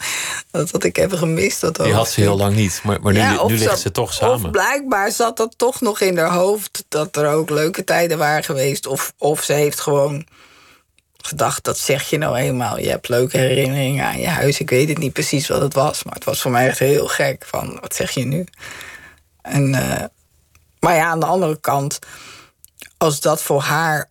[0.52, 1.62] Dat had ik even gemist.
[1.62, 4.45] Dat die had ze heel lang niet, maar, maar nu, nu liggen ze toch samen.
[4.45, 6.86] Of blijkbaar zat dat toch nog in haar hoofd...
[6.88, 8.88] dat er ook leuke tijden waren geweest.
[8.88, 10.26] Of, of ze heeft gewoon
[11.17, 12.80] gedacht, dat zeg je nou eenmaal.
[12.80, 14.60] Je hebt leuke herinneringen aan je huis.
[14.60, 17.08] Ik weet het niet precies wat het was, maar het was voor mij echt heel
[17.08, 17.45] gek.
[17.48, 18.45] Van, wat zeg je nu?
[19.41, 20.04] En, uh,
[20.80, 21.99] maar ja, aan de andere kant,
[22.97, 24.10] als dat voor haar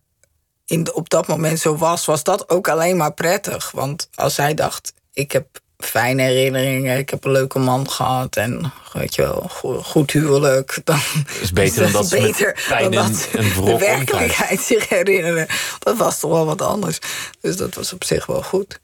[0.65, 3.71] in op dat moment zo was, was dat ook alleen maar prettig.
[3.71, 8.73] Want als zij dacht, ik heb fijne herinneringen, ik heb een leuke man gehad en
[8.93, 9.49] weet je wel,
[9.83, 10.99] goed huwelijk, dan
[11.41, 15.47] is beter dan dat beter dan dat en, de werkelijkheid zich herinneren.
[15.79, 16.99] Dat was toch wel wat anders.
[17.41, 18.79] Dus dat was op zich wel goed.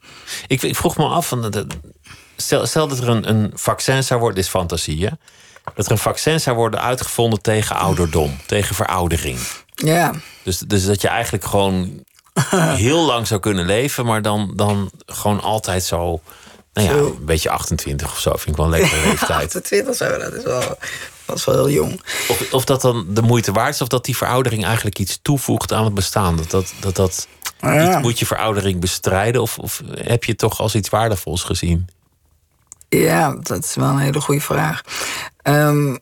[0.47, 1.67] Ik, ik vroeg me af, van de,
[2.35, 5.11] stel, stel dat er een, een vaccin zou worden, is fantasie, hè?
[5.75, 9.39] Dat er een vaccin zou worden uitgevonden tegen ouderdom, tegen veroudering.
[9.75, 10.13] Ja.
[10.43, 12.03] Dus, dus dat je eigenlijk gewoon
[12.85, 16.21] heel lang zou kunnen leven, maar dan, dan gewoon altijd zo.
[16.73, 19.55] Nou ja, een beetje 28 of zo vind ik wel een lekkere leeftijd.
[19.55, 20.77] 28 zo, dat is wel,
[21.25, 22.01] dat is wel heel jong.
[22.27, 25.73] Of, of dat dan de moeite waard is, of dat die veroudering eigenlijk iets toevoegt
[25.73, 26.35] aan het bestaan.
[26.35, 27.27] Dat dat, dat, dat
[27.63, 31.87] iets, moet je veroudering bestrijden, of, of heb je het toch als iets waardevols gezien?
[32.89, 34.81] Ja, dat is wel een hele goede vraag.
[35.47, 35.97] Um,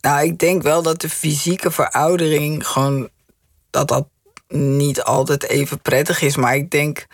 [0.00, 3.08] nou, ik denk wel dat de fysieke veroudering gewoon
[3.70, 4.08] dat dat
[4.48, 6.36] niet altijd even prettig is.
[6.36, 7.06] Maar ik denk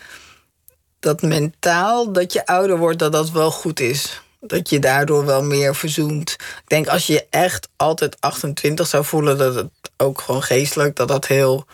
[1.00, 4.22] dat mentaal dat je ouder wordt, dat dat wel goed is.
[4.40, 6.30] Dat je daardoor wel meer verzoent.
[6.30, 11.08] Ik denk als je echt altijd 28 zou voelen, dat het ook gewoon geestelijk, dat
[11.08, 11.66] dat heel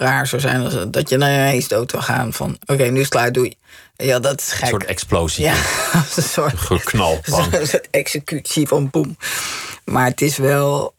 [0.00, 0.90] raar zou zijn.
[0.90, 3.54] Dat je naar ineens dood wil gaan van oké, nu is het klaar, doei.
[3.96, 4.62] Ja, dat is gek.
[4.62, 5.44] Een soort explosie.
[5.44, 5.54] Ja,
[6.16, 7.20] een soort geknal.
[7.50, 9.16] Een soort executie van boem.
[9.84, 10.94] Maar het is wel.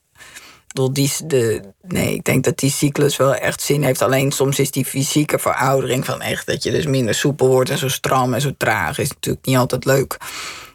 [0.67, 4.01] Door die, de, nee, ik denk dat die cyclus wel echt zin heeft.
[4.01, 7.77] Alleen soms is die fysieke veroudering van echt dat je dus minder soepel wordt en
[7.77, 10.17] zo stram en zo traag is natuurlijk niet altijd leuk.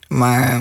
[0.08, 0.60] Maar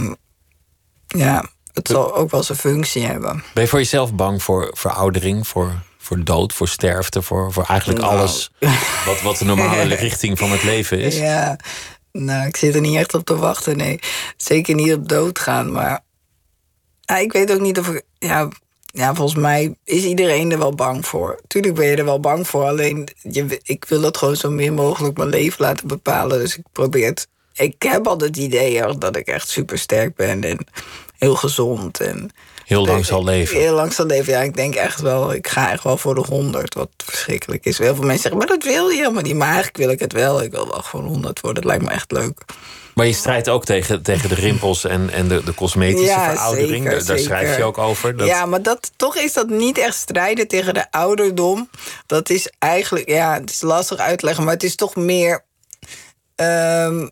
[1.07, 3.43] ja, het zal ook wel zijn functie hebben.
[3.53, 8.01] Ben je voor jezelf bang voor veroudering, voor, voor dood, voor sterfte, voor, voor eigenlijk
[8.01, 8.17] Nou.
[8.17, 8.51] alles
[9.05, 11.17] wat, wat de normale richting van het leven is?
[11.17, 11.57] Ja,
[12.11, 13.99] nou, ik zit er niet echt op te wachten, nee.
[14.37, 16.03] Zeker niet op doodgaan, maar...
[17.01, 18.03] Ja, ik weet ook niet of ik...
[18.17, 18.47] Ja,
[18.85, 21.39] ja, volgens mij is iedereen er wel bang voor.
[21.47, 24.73] Tuurlijk ben je er wel bang voor, alleen je, ik wil het gewoon zo min
[24.73, 26.39] mogelijk mijn leven laten bepalen.
[26.39, 27.27] Dus ik probeer het...
[27.53, 30.65] Ik heb al het idee dat ik echt super sterk ben en
[31.17, 32.31] heel gezond en...
[32.65, 33.57] Heel lang zal leven.
[33.57, 34.39] Heel lang zal leven, ja.
[34.41, 37.77] Ik denk echt wel, ik ga echt wel voor de 100, wat verschrikkelijk is.
[37.77, 39.35] Heel veel mensen zeggen, maar dat wil je helemaal niet.
[39.35, 40.41] Maar eigenlijk wil ik het wel.
[40.41, 41.61] Ik wil wel gewoon 100 worden.
[41.63, 42.39] Dat lijkt me echt leuk.
[42.93, 46.83] Maar je strijdt ook tegen, tegen de rimpels en, en de, de cosmetische Ja, veroudering.
[46.83, 48.17] zeker, daar daar schrijf je ook over.
[48.17, 51.69] Dat, Ja, maar dat, toch is dat niet echt strijden tegen de ouderdom.
[52.05, 55.43] Dat is eigenlijk, ja, het is lastig uit te leggen, maar het is toch meer.
[56.35, 57.07] ehm,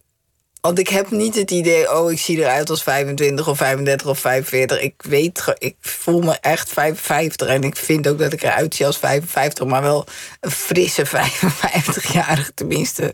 [0.67, 4.19] want ik heb niet het idee, oh, ik zie eruit als 25 of 35 of
[4.19, 4.81] 45.
[4.81, 7.47] Ik weet, ik voel me echt 55.
[7.47, 10.05] En ik vind ook dat ik eruit zie als 55, maar wel
[10.39, 13.13] een frisse 55-jarige, tenminste.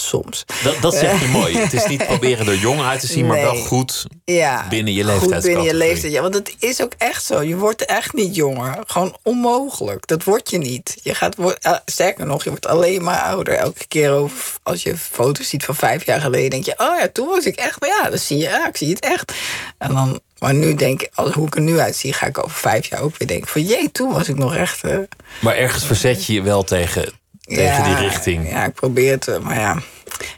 [0.00, 0.44] Soms.
[0.62, 1.58] Dat, dat zeg je mooi.
[1.58, 5.04] Het is niet proberen er jong uit te zien, maar wel goed Ja, binnen je
[5.04, 6.12] goed binnen je leeftijd.
[6.12, 7.42] Ja, want het is ook echt zo.
[7.42, 8.78] Je wordt echt niet jonger.
[8.86, 10.06] Gewoon onmogelijk.
[10.06, 10.96] Dat word je niet.
[11.02, 13.54] Je gaat, eh, sterker nog, je wordt alleen maar ouder.
[13.54, 17.08] Elke keer over, als je foto's ziet van vijf jaar geleden, denk je: Oh ja,
[17.12, 17.80] toen was ik echt.
[17.80, 19.32] Maar ja, dan zie je, ja, ik zie het echt.
[19.78, 22.56] En dan, maar nu denk ik, als, hoe ik er nu uitzie, ga ik over
[22.58, 24.84] vijf jaar ook weer denken: van jee, toen was ik nog echt.
[24.84, 24.96] eh,
[25.40, 27.12] Maar ergens verzet je je wel tegen,
[27.46, 28.50] tegen ja, die richting.
[28.50, 29.78] Ja, ik probeer het, eh, maar ja,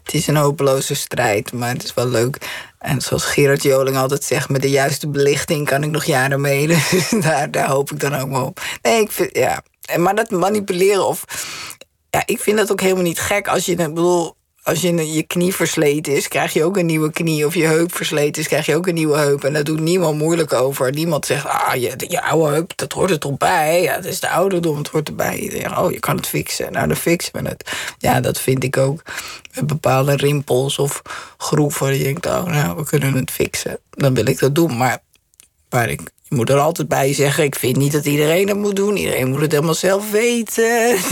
[0.02, 2.38] het is een hopeloze strijd, maar het is wel leuk.
[2.78, 6.66] En zoals Gerard Joling altijd zegt, met de juiste belichting kan ik nog jaren mee.
[6.66, 8.60] Dus daar, daar hoop ik dan ook maar op.
[8.82, 9.62] Nee, ik vind, ja.
[9.96, 11.24] Maar dat manipuleren of...
[12.10, 13.48] Ja, ik vind dat ook helemaal niet gek.
[13.48, 14.36] Als je, ik bedoel,
[14.68, 17.46] als je, je knie versleten is, krijg je ook een nieuwe knie.
[17.46, 19.44] Of je heup versleten is, krijg je ook een nieuwe heup.
[19.44, 20.92] En daar doet niemand moeilijk over.
[20.92, 23.82] Niemand zegt, ah, je, je oude heup, dat hoort er toch bij.
[23.82, 25.42] Ja, het is de ouderdom, het hoort erbij.
[25.42, 26.72] Je oh, je kan het fixen.
[26.72, 27.70] Nou, dan fixen we het.
[27.98, 29.02] Ja, dat vind ik ook.
[29.54, 31.02] Met bepaalde rimpels of
[31.36, 31.96] groeven.
[31.98, 33.78] Je denkt, oh, nou, we kunnen het fixen.
[33.90, 34.76] Dan wil ik dat doen.
[34.76, 34.98] Maar
[35.68, 38.76] waar ik, je moet er altijd bij zeggen, ik vind niet dat iedereen het moet
[38.76, 38.96] doen.
[38.96, 40.96] Iedereen moet het helemaal zelf weten.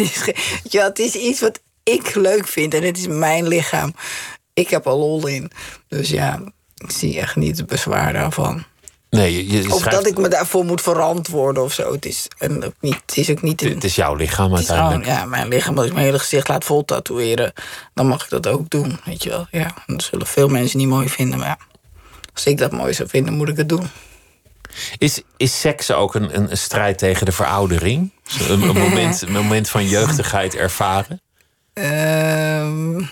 [0.68, 1.60] Ja, het is iets wat
[1.94, 3.94] ik leuk vind en het is mijn lichaam.
[4.54, 5.50] Ik heb er lol in.
[5.88, 6.40] Dus ja,
[6.74, 8.64] ik zie echt niet het bezwaar daarvan.
[9.10, 11.92] Nee, je, je Of schrijft- dat ik me daarvoor moet verantwoorden of zo.
[11.92, 14.66] Het is, en ook niet, het is ook niet een, Het is jouw lichaam het
[14.66, 15.18] gewoon, uiteindelijk.
[15.20, 17.52] ja, mijn lichaam, als ik mijn hele gezicht laat vol tatoeëren,
[17.94, 18.98] dan mag ik dat ook doen.
[19.04, 19.46] Weet je wel.
[19.50, 21.38] Ja, dat zullen veel mensen niet mooi vinden.
[21.38, 21.58] Maar ja,
[22.34, 23.86] als ik dat mooi zou vinden, moet ik het doen.
[24.98, 28.10] Is, is seks ook een, een, een strijd tegen de veroudering?
[28.48, 31.20] Een, moment, een moment van jeugdigheid ervaren?
[31.76, 33.02] Ehm,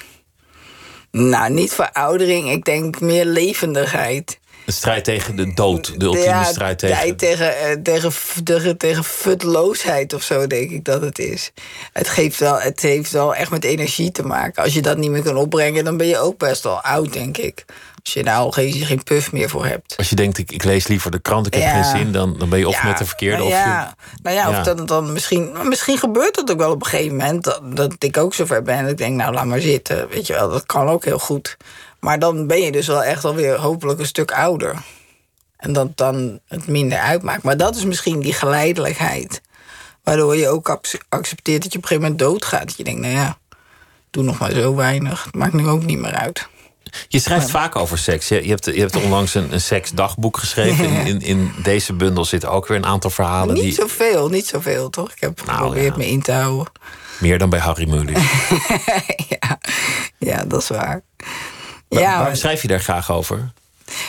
[1.11, 2.51] nou, niet veroudering.
[2.51, 4.39] Ik denk meer levendigheid.
[4.67, 6.01] Een strijd tegen de dood.
[6.01, 7.17] De ultieme Ja, strijd ja, tegen...
[7.17, 8.13] tegen, eh, tegen,
[8.45, 11.53] tegen, tegen futloosheid of zo, denk ik dat het is.
[11.93, 14.63] Het, geeft wel, het heeft wel echt met energie te maken.
[14.63, 17.39] Als je dat niet meer kan opbrengen, dan ben je ook best wel oud, denk
[17.39, 17.65] ik.
[18.05, 19.97] Als je daar al geen, geen puff meer voor hebt.
[19.97, 21.83] Als je denkt, ik, ik lees liever de krant, ik heb Ja.
[21.83, 22.13] geen zin...
[22.13, 24.21] dan, dan ben je of Ja, met de verkeerde nou of ja, je...
[24.23, 27.45] nou ja, of dat dan misschien, misschien gebeurt dat ook wel op een gegeven moment.
[27.45, 28.83] Dat, dat ik ook zover ben.
[28.83, 30.09] Dat ik denk, nou laat maar zitten.
[30.09, 31.57] Weet je wel, dat kan ook heel goed.
[32.01, 34.77] Maar dan ben je dus wel echt alweer hopelijk een stuk ouder.
[35.57, 37.43] En dat dan het minder uitmaakt.
[37.43, 39.41] Maar dat is misschien die geleidelijkheid.
[40.03, 42.67] Waardoor je ook ac- accepteert dat je op een gegeven moment doodgaat.
[42.67, 43.39] Dat je denkt, nou ja,
[44.11, 45.25] doe nog maar zo weinig.
[45.25, 46.49] Het maakt nu ook niet meer uit.
[47.09, 48.29] Je schrijft vaak over seks.
[48.29, 50.85] Je, je, hebt, je hebt onlangs een, een seksdagboek geschreven.
[50.85, 53.55] In, in, in deze bundel zitten ook weer een aantal verhalen...
[53.55, 55.11] Niet die zoveel, niet zoveel, toch?
[55.13, 55.97] Ik heb Nou, geprobeerd ja.
[55.97, 56.73] me in te houden.
[57.19, 58.23] meer dan bij Harry Mulisch.
[59.41, 59.59] ja,
[60.19, 61.03] ja, dat is waar.
[61.89, 63.53] Waar- Ja, Waarom maar- schrijf je daar graag over?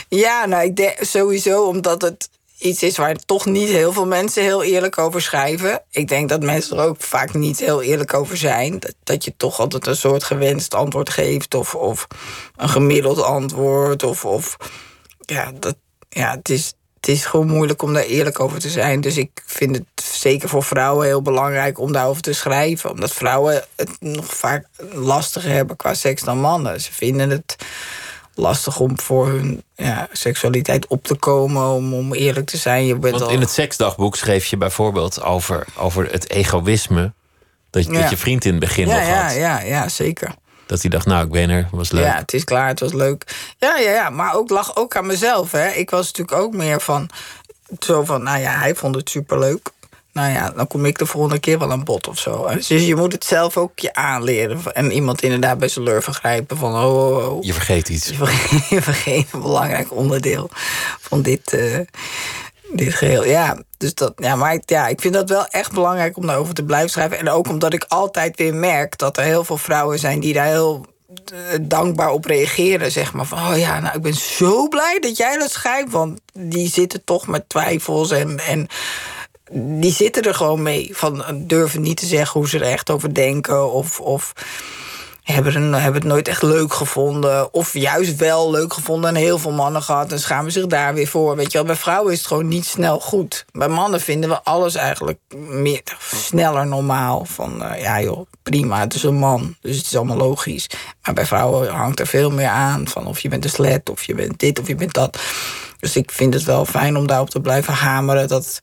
[0.09, 4.43] ja, nou, ik denk sowieso omdat het iets is waar toch niet heel veel mensen
[4.43, 5.81] heel eerlijk over schrijven.
[5.89, 8.79] Ik denk dat mensen er ook vaak niet heel eerlijk over zijn.
[8.79, 12.07] Dat, dat je toch altijd een soort gewenst antwoord geeft of, of
[12.55, 14.03] een gemiddeld antwoord.
[14.03, 14.57] Of, of
[15.19, 15.75] ja, dat,
[16.09, 19.01] ja het, is, het is gewoon moeilijk om daar eerlijk over te zijn.
[19.01, 22.91] Dus ik vind het zeker voor vrouwen heel belangrijk om daarover te schrijven.
[22.91, 26.81] Omdat vrouwen het nog vaak lastiger hebben qua seks dan mannen.
[26.81, 27.55] Ze vinden het
[28.35, 32.85] lastig om voor hun ja, seksualiteit op te komen, om, om eerlijk te zijn.
[32.85, 37.13] Je bent Want in het seksdagboek schreef je bijvoorbeeld over, over het egoïsme.
[37.69, 38.01] Dat, Ja.
[38.01, 39.35] dat je vriend in het begin ja, nog ja, had.
[39.35, 40.35] ja, ja, zeker.
[40.65, 42.03] Dat hij dacht, nou, ik ben er, was leuk.
[42.03, 43.53] Ja, het is klaar, het was leuk.
[43.57, 45.51] Ja, ja, ja, maar ook lag ook aan mezelf.
[45.51, 45.69] Hè.
[45.69, 47.09] Ik was natuurlijk ook meer van,
[47.79, 49.71] zo van, nou ja, hij vond het superleuk.
[50.15, 52.47] Nou ja, dan kom ik de volgende keer wel aan bod of zo.
[52.53, 54.73] Dus je moet het zelf ook je aanleren.
[54.73, 57.43] En iemand inderdaad bij zijn lur vergrijpen van, oh, oh, oh.
[57.43, 58.07] Je vergeet iets.
[58.07, 60.49] Je vergeet, je vergeet een belangrijk onderdeel
[60.99, 61.79] van dit, eh,
[62.71, 63.25] dit geheel.
[63.25, 66.53] Ja, dus dat, ja, maar ik, ja, ik vind dat wel echt belangrijk om daarover
[66.53, 67.19] te blijven schrijven.
[67.19, 70.47] En ook omdat ik altijd weer merk dat er heel veel vrouwen zijn die daar
[70.47, 70.85] heel
[71.25, 72.91] eh, dankbaar op reageren.
[72.91, 75.91] Zeg maar van, oh ja, nou, ik ben zo blij dat jij dat schrijft.
[75.91, 78.39] Want die zitten toch met twijfels en...
[78.39, 78.67] en
[79.51, 80.89] die zitten er gewoon mee.
[80.93, 83.71] Van durven niet te zeggen hoe ze er echt over denken.
[83.71, 84.33] Of, of
[85.25, 87.53] hebben, hebben het nooit echt leuk gevonden.
[87.53, 90.11] Of juist wel leuk gevonden en heel veel mannen gehad.
[90.11, 91.35] En schamen zich daar weer voor.
[91.35, 93.45] Weet je wel, bij vrouwen is het gewoon niet snel goed.
[93.51, 95.81] Bij mannen vinden we alles eigenlijk meer,
[96.13, 97.25] sneller normaal.
[97.25, 99.55] Van eh, ja joh, prima, het is een man.
[99.61, 100.69] Dus het is allemaal logisch.
[101.03, 102.87] Maar bij vrouwen hangt er veel meer aan.
[102.87, 105.19] Van of je bent een slet, of je bent dit, of je bent dat.
[105.79, 108.27] Dus ik vind het wel fijn om daarop te blijven hameren.
[108.27, 108.59] Dat,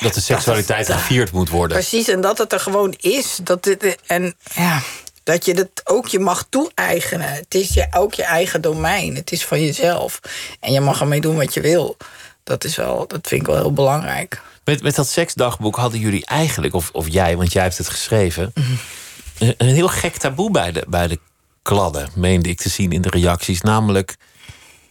[0.00, 1.76] Dat de seksualiteit dat- gevierd moet worden.
[1.76, 3.38] Precies, en dat het er gewoon is.
[3.42, 4.82] Dat dit, en ja,
[5.22, 7.28] dat je het ook je mag toe-eigenen.
[7.32, 9.14] Het is je, ook je eigen domein.
[9.14, 10.20] Het is van jezelf.
[10.60, 11.96] En je mag ermee doen wat je wil.
[12.44, 14.42] Dat, is wel, dat vind ik wel heel belangrijk.
[14.64, 18.52] Met, met dat seksdagboek hadden jullie eigenlijk, of, of jij, want jij hebt het geschreven,
[19.38, 21.18] een, een heel gek taboe bij de, bij de
[21.62, 23.60] kladden, meende ik te zien in de reacties.
[23.60, 24.16] Namelijk,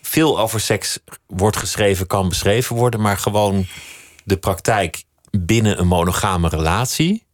[0.01, 3.67] veel over seks wordt geschreven, kan beschreven worden, maar gewoon
[4.27, 7.25] de praktijk binnen een monogame relatie,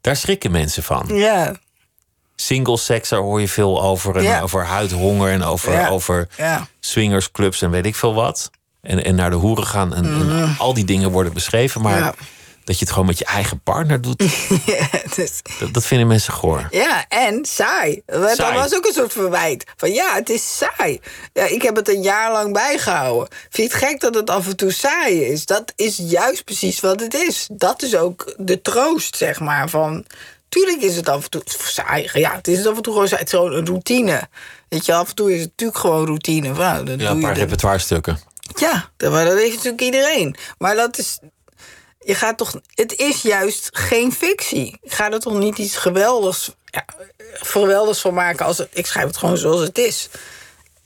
[0.00, 1.06] daar schrikken mensen van.
[1.08, 1.56] Ja,
[2.36, 4.16] Single seks, daar hoor je veel over.
[4.16, 4.40] En Ja.
[4.40, 5.88] over huidhonger en over, Ja.
[5.88, 6.66] over ja.
[6.80, 8.50] swingersclubs en weet ik veel wat.
[8.80, 9.94] En, en naar de hoeren gaan.
[9.94, 11.80] En, en al die dingen worden beschreven.
[11.80, 12.14] Maar Ja.
[12.64, 14.22] Dat je het gewoon met je eigen partner doet,
[14.66, 16.68] ja, dus, dat, dat vinden mensen goor.
[16.70, 18.02] ja, en saai.
[18.06, 19.64] Dat was ook een soort verwijt.
[19.76, 21.00] Van ja, het is saai.
[21.32, 23.28] Ja, ik heb het een jaar lang bijgehouden.
[23.50, 25.46] Vind je het gek dat het af en toe saai is?
[25.46, 27.48] Dat is juist precies wat het is.
[27.52, 30.04] Dat is ook de troost, zeg maar, van...
[30.48, 32.10] Tuurlijk is het af en toe saai.
[32.12, 33.20] Ja, het is af en toe gewoon saai.
[33.22, 34.28] Het is gewoon een routine.
[34.68, 36.54] Weet je, af en toe is het natuurlijk gewoon routine.
[36.54, 38.18] Van, nou, Ja, een paar repertoire stukken.
[38.56, 40.36] Ja, dat, maar dat heeft natuurlijk iedereen.
[40.58, 41.18] Maar dat is.
[42.04, 42.60] Je gaat toch.
[42.74, 44.78] Het is juist geen fictie.
[44.84, 46.84] Ga er toch niet iets geweldigs, ja,
[47.32, 48.62] geweldigs van maken als.
[48.70, 50.08] Ik schrijf het gewoon zoals het is.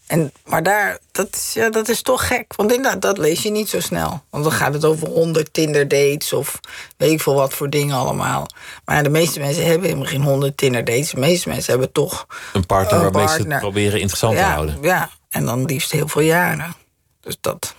[0.07, 2.55] En, maar daar, dat is, ja, dat is toch gek.
[2.57, 4.23] Want inderdaad, dat lees je niet zo snel.
[4.31, 6.61] Want dan gaat het over honderd Tinder dates of
[6.97, 8.47] weet ik veel wat voor dingen allemaal.
[8.85, 11.11] Maar de meeste mensen hebben helemaal geen honderd Tinder dates.
[11.11, 14.79] De meeste mensen hebben toch Een partner Een waarmee ze het proberen interessant te houden.
[14.83, 16.75] Ja, en dan liefst heel veel jaren.
[17.21, 17.75] Dus dat.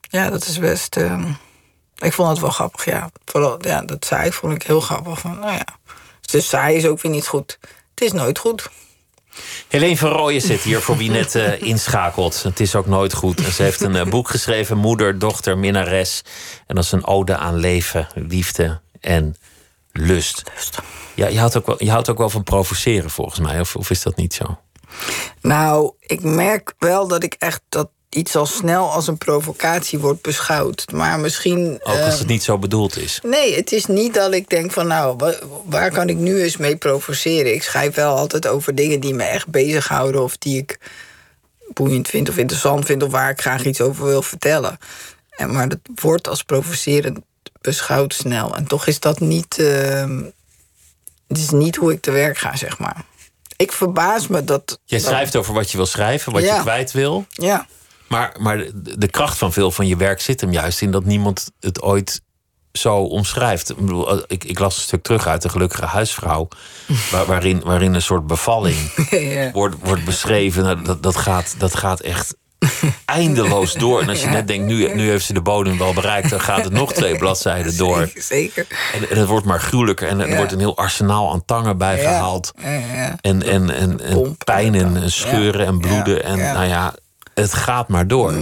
[0.00, 0.96] Ja, dat is best.
[0.96, 1.32] ehm,
[2.02, 3.10] ik vond het wel grappig, ja.
[3.24, 5.18] Vooral, ja, dat saai vond ik heel grappig.
[5.18, 5.66] Van, nou ja.
[6.20, 7.58] Dus saai is ook weer niet goed.
[7.94, 8.70] Het is nooit goed.
[9.68, 12.42] Helene van Rooyen zit hier voor wie net eh, inschakelt.
[12.42, 13.44] Het is ook nooit goed.
[13.44, 16.22] En ze heeft een eh, boek geschreven, Moeder, Dochter, Minnares.
[16.66, 19.36] En dat is een ode aan leven, liefde en
[19.92, 20.42] lust.
[21.14, 23.90] Ja, je, houdt ook wel, je houdt ook wel van provoceren volgens mij, of, of
[23.90, 24.58] is dat niet zo?
[25.40, 30.22] Nou, ik merk wel dat ik echt dat iets al snel als een provocatie wordt
[30.22, 30.84] beschouwd.
[30.92, 31.80] Maar misschien.
[31.82, 33.20] Ook eh, als het niet zo bedoeld is.
[33.22, 36.56] Nee, het is niet dat ik denk van nou, wa- waar kan ik nu eens
[36.56, 37.54] mee provoceren?
[37.54, 40.78] Ik schrijf wel altijd over dingen die me echt bezighouden of die ik
[41.72, 44.78] boeiend vind of interessant vind of waar ik graag iets over wil vertellen.
[45.30, 47.18] En, maar dat wordt als provocerend
[47.60, 48.56] beschouwd snel.
[48.56, 50.22] En toch is dat niet, ehm,
[51.28, 53.04] het is niet hoe ik te werk ga, zeg maar.
[53.56, 54.80] Ik verbaas me dat.
[54.84, 56.54] Je schrijft over wat je wil schrijven, wat Ja.
[56.56, 57.26] je kwijt wil.
[57.28, 57.66] Ja,
[58.12, 61.50] Maar, maar de, kracht van veel van je werk zit hem juist in dat niemand
[61.60, 62.20] het ooit
[62.72, 63.70] zo omschrijft.
[63.70, 66.48] Ik, bedoel, eh, ik, ik las een stuk terug uit De Gelukkige Huisvrouw,
[67.12, 68.76] waar, waarin, waarin een soort bevalling
[69.10, 69.50] ja.
[69.50, 70.62] wordt, wordt beschreven.
[70.62, 72.34] Nou, dat, dat, gaat, dat gaat echt
[73.04, 74.00] eindeloos door.
[74.00, 76.64] En als je net denkt, nu, nu heeft ze de bodem wel bereikt, dan gaat
[76.64, 77.98] het nog twee bladzijden door.
[78.06, 78.66] Zeker, zeker.
[78.92, 80.08] En, en het wordt maar gruwelijker.
[80.08, 80.36] En er Ja.
[80.36, 82.52] wordt een heel arsenaal aan tangen bijgehaald.
[82.62, 83.16] Ja, ja.
[83.20, 86.24] En, en, en, pijn en, en scheuren en bloeden.
[86.24, 86.94] En nou ja,
[87.34, 88.32] het gaat maar door.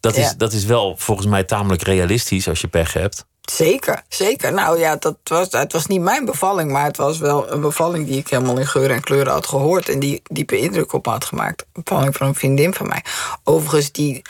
[0.00, 0.34] Dat, is, Ja.
[0.36, 3.24] dat is wel volgens mij tamelijk realistisch als je pech hebt.
[3.42, 4.52] Zeker, zeker.
[4.52, 8.06] Nou ja, dat was, het was niet mijn bevalling, maar het was wel een bevalling
[8.06, 11.12] die ik helemaal in geur en kleuren had gehoord en die diepe indruk op me
[11.12, 11.64] had gemaakt.
[11.72, 13.04] Een bevalling van een vriendin van mij.
[13.44, 14.22] Overigens, die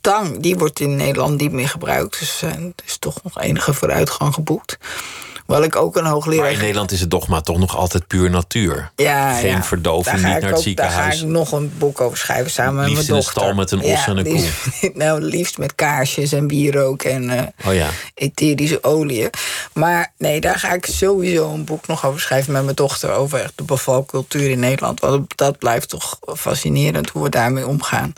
[0.00, 2.18] tang, die wordt in Nederland niet meer gebruikt.
[2.18, 4.78] Dus uh, er is toch nog enige vooruitgang geboekt.
[5.46, 6.42] Wel ik ook een hoogleraar.
[6.42, 8.90] Maar in Nederland is het dogma toch nog altijd puur natuur.
[8.96, 9.62] Ja, Geen ja.
[9.62, 10.94] verdoving, niet naar het ook, ziekenhuis.
[10.96, 13.42] Daar ga ik nog een boek over schrijven samen Liefst met in mijn een dochter.
[13.42, 17.68] stal met een os en een liefst- nou, liefst met kaarsjes en wierook en eh,
[17.68, 17.88] Oh ja.
[18.14, 19.30] etherische oliën.
[19.72, 23.10] Maar nee, daar ga ik sowieso een boek nog over schrijven met mijn dochter...
[23.10, 25.00] over echt de bevalcultuur in Nederland.
[25.00, 28.12] Want dat blijft toch fascinerend hoe we daarmee omgaan.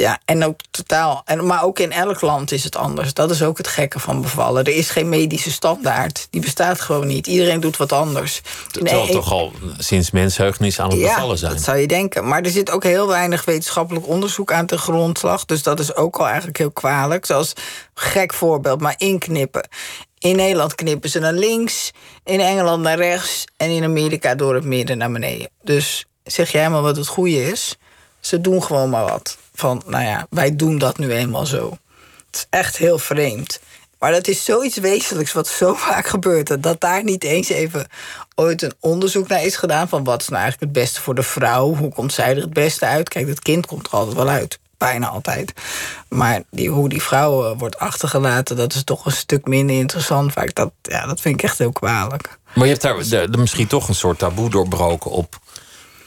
[0.00, 1.22] Ja, en ook totaal.
[1.24, 3.14] En, maar ook in elk land is het anders.
[3.14, 4.64] Dat is ook het gekke van bevallen.
[4.64, 6.26] Er is geen medische standaard.
[6.30, 7.26] Die bestaat gewoon niet.
[7.26, 8.40] Iedereen doet wat anders.
[8.70, 11.52] Terwijl Nee, toch al sinds mensheugenis aan het bevallen zijn.
[11.52, 12.28] dat zou je denken.
[12.28, 15.44] Maar er zit ook heel weinig wetenschappelijk onderzoek aan ten grondslag.
[15.44, 17.26] Dus dat is ook al eigenlijk heel kwalijk.
[17.26, 17.52] Zoals,
[17.94, 19.68] gek voorbeeld, maar inknippen.
[20.18, 21.90] In Nederland knippen ze naar links,
[22.24, 23.44] in Engeland naar rechts...
[23.56, 25.50] en in Amerika door het midden naar beneden.
[25.62, 27.76] Dus zeg jij maar wat het goede is.
[28.20, 29.38] Ze doen gewoon maar wat.
[29.60, 31.78] Van, nou ja, wij doen dat nu eenmaal zo.
[32.26, 33.60] Het is echt heel vreemd.
[33.98, 36.62] Maar dat is zoiets wezenlijks wat zo vaak gebeurt.
[36.62, 37.86] Dat daar niet eens even
[38.34, 39.88] ooit een onderzoek naar is gedaan.
[39.88, 41.74] Van wat is nou eigenlijk het beste voor de vrouw?
[41.74, 43.08] Hoe komt zij er het beste uit?
[43.08, 44.58] Kijk, het kind komt er altijd wel uit.
[44.78, 45.52] Bijna altijd.
[46.08, 50.32] Maar die, hoe die vrouw eh, wordt achtergelaten, dat is toch een stuk minder interessant.
[50.32, 52.38] Vaak dat, ja, dat vind ik echt heel kwalijk.
[52.54, 55.38] Maar je hebt daar misschien toch een soort taboe doorbroken op,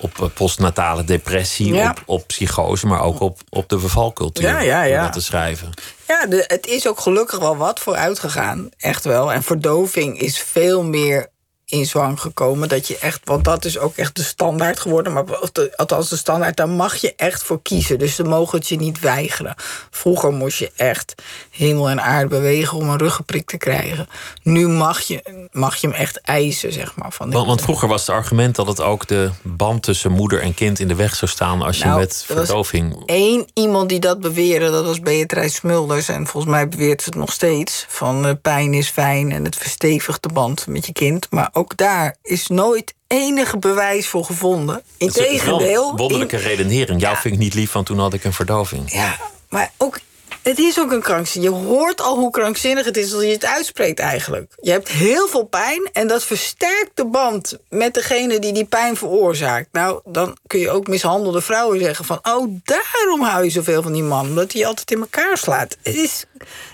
[0.03, 1.89] op eh, postnatale depressie, Ja.
[1.89, 4.47] op, op psychose, maar ook op, op de bevalcultuur.
[4.47, 5.09] Ja, ja, ja.
[5.09, 5.69] te schrijven.
[6.07, 8.69] Ja, de, het is ook gelukkig wel wat vooruit gegaan.
[8.77, 9.33] Echt wel.
[9.33, 11.27] En verdoving is veel meer
[11.73, 12.69] in zwang gekomen.
[12.69, 15.13] Dat je echt, want dat is ook echt de standaard geworden.
[15.13, 17.99] Maar de- althans de standaard, daar mag je echt voor kiezen.
[17.99, 19.55] Dus ze mogen het je niet weigeren.
[19.91, 21.15] Vroeger moest je echt
[21.49, 24.07] hemel en aarde bewegen om een ruggenprik te krijgen.
[24.43, 27.11] Nu mag je, mag je hem echt eisen, zeg maar.
[27.11, 30.53] Van Want, want vroeger was het argument dat het ook de band tussen moeder en
[30.53, 33.03] kind in de weg zou staan als je Nou, met er verdoving.
[33.05, 36.07] Eén iemand die dat beweerde, dat was Beatrice Smulders.
[36.09, 37.85] En volgens mij beweert ze het nog steeds.
[37.89, 41.27] Van eh, pijn is fijn en het verstevigt de band met je kind.
[41.29, 44.81] Maar ook daar is nooit enige bewijs voor gevonden.
[44.97, 45.95] Integendeel.
[45.95, 47.01] wonderlijke in- redenering.
[47.01, 48.91] Jou vind ik niet lief, want toen had ik een verdoving.
[48.93, 49.17] Ja,
[49.49, 49.99] maar ook...
[50.41, 51.49] Het is ook een krankzinnig.
[51.49, 54.53] Je hoort al hoe krankzinnig het is als je het uitspreekt eigenlijk.
[54.61, 58.97] Je hebt heel veel pijn en dat versterkt de band met degene die die pijn
[58.97, 59.67] veroorzaakt.
[59.71, 62.19] Nou, dan kun je ook mishandelde vrouwen zeggen van...
[62.23, 65.77] oh, daarom hou je zoveel van die man, omdat hij altijd in elkaar slaat.
[65.83, 66.25] Het is,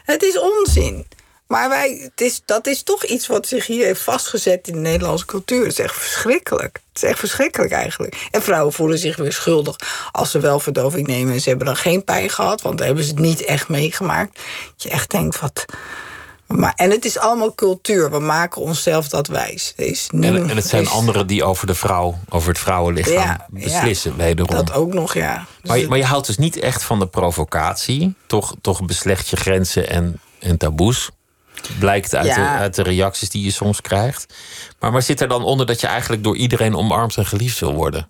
[0.03, 1.07] het is onzin.
[1.49, 4.79] Maar wij, het is, dat is toch iets wat zich hier heeft vastgezet in de
[4.79, 5.61] Nederlandse cultuur.
[5.63, 6.79] Het is echt verschrikkelijk.
[6.93, 8.27] Het is echt verschrikkelijk eigenlijk.
[8.31, 9.75] En vrouwen voelen zich weer schuldig
[10.11, 11.33] als ze wel verdoving nemen...
[11.33, 14.35] en ze hebben dan geen pijn gehad, want dan hebben ze het niet echt meegemaakt.
[14.73, 15.65] Dat je echt denkt, wat...
[16.47, 18.11] Maar, en het is allemaal cultuur.
[18.11, 19.73] We maken onszelf dat wijs.
[19.75, 23.15] Is En, en het zijn er is- anderen die over de vrouw, over het vrouwenlichaam
[23.15, 24.55] Ja, beslissen, ja, wederom.
[24.55, 25.45] Dat ook nog, ja.
[25.61, 28.13] Dus Maar, je- maar je houdt dus niet echt van de provocatie.
[28.27, 31.09] Toch, toch beslecht je grenzen en, en taboes.
[31.79, 32.35] Blijkt uit, Ja.
[32.35, 34.33] de, uit de reacties die je soms krijgt.
[34.79, 37.73] Maar, maar zit er dan onder dat je eigenlijk door iedereen omarmd en geliefd wil
[37.73, 38.09] worden?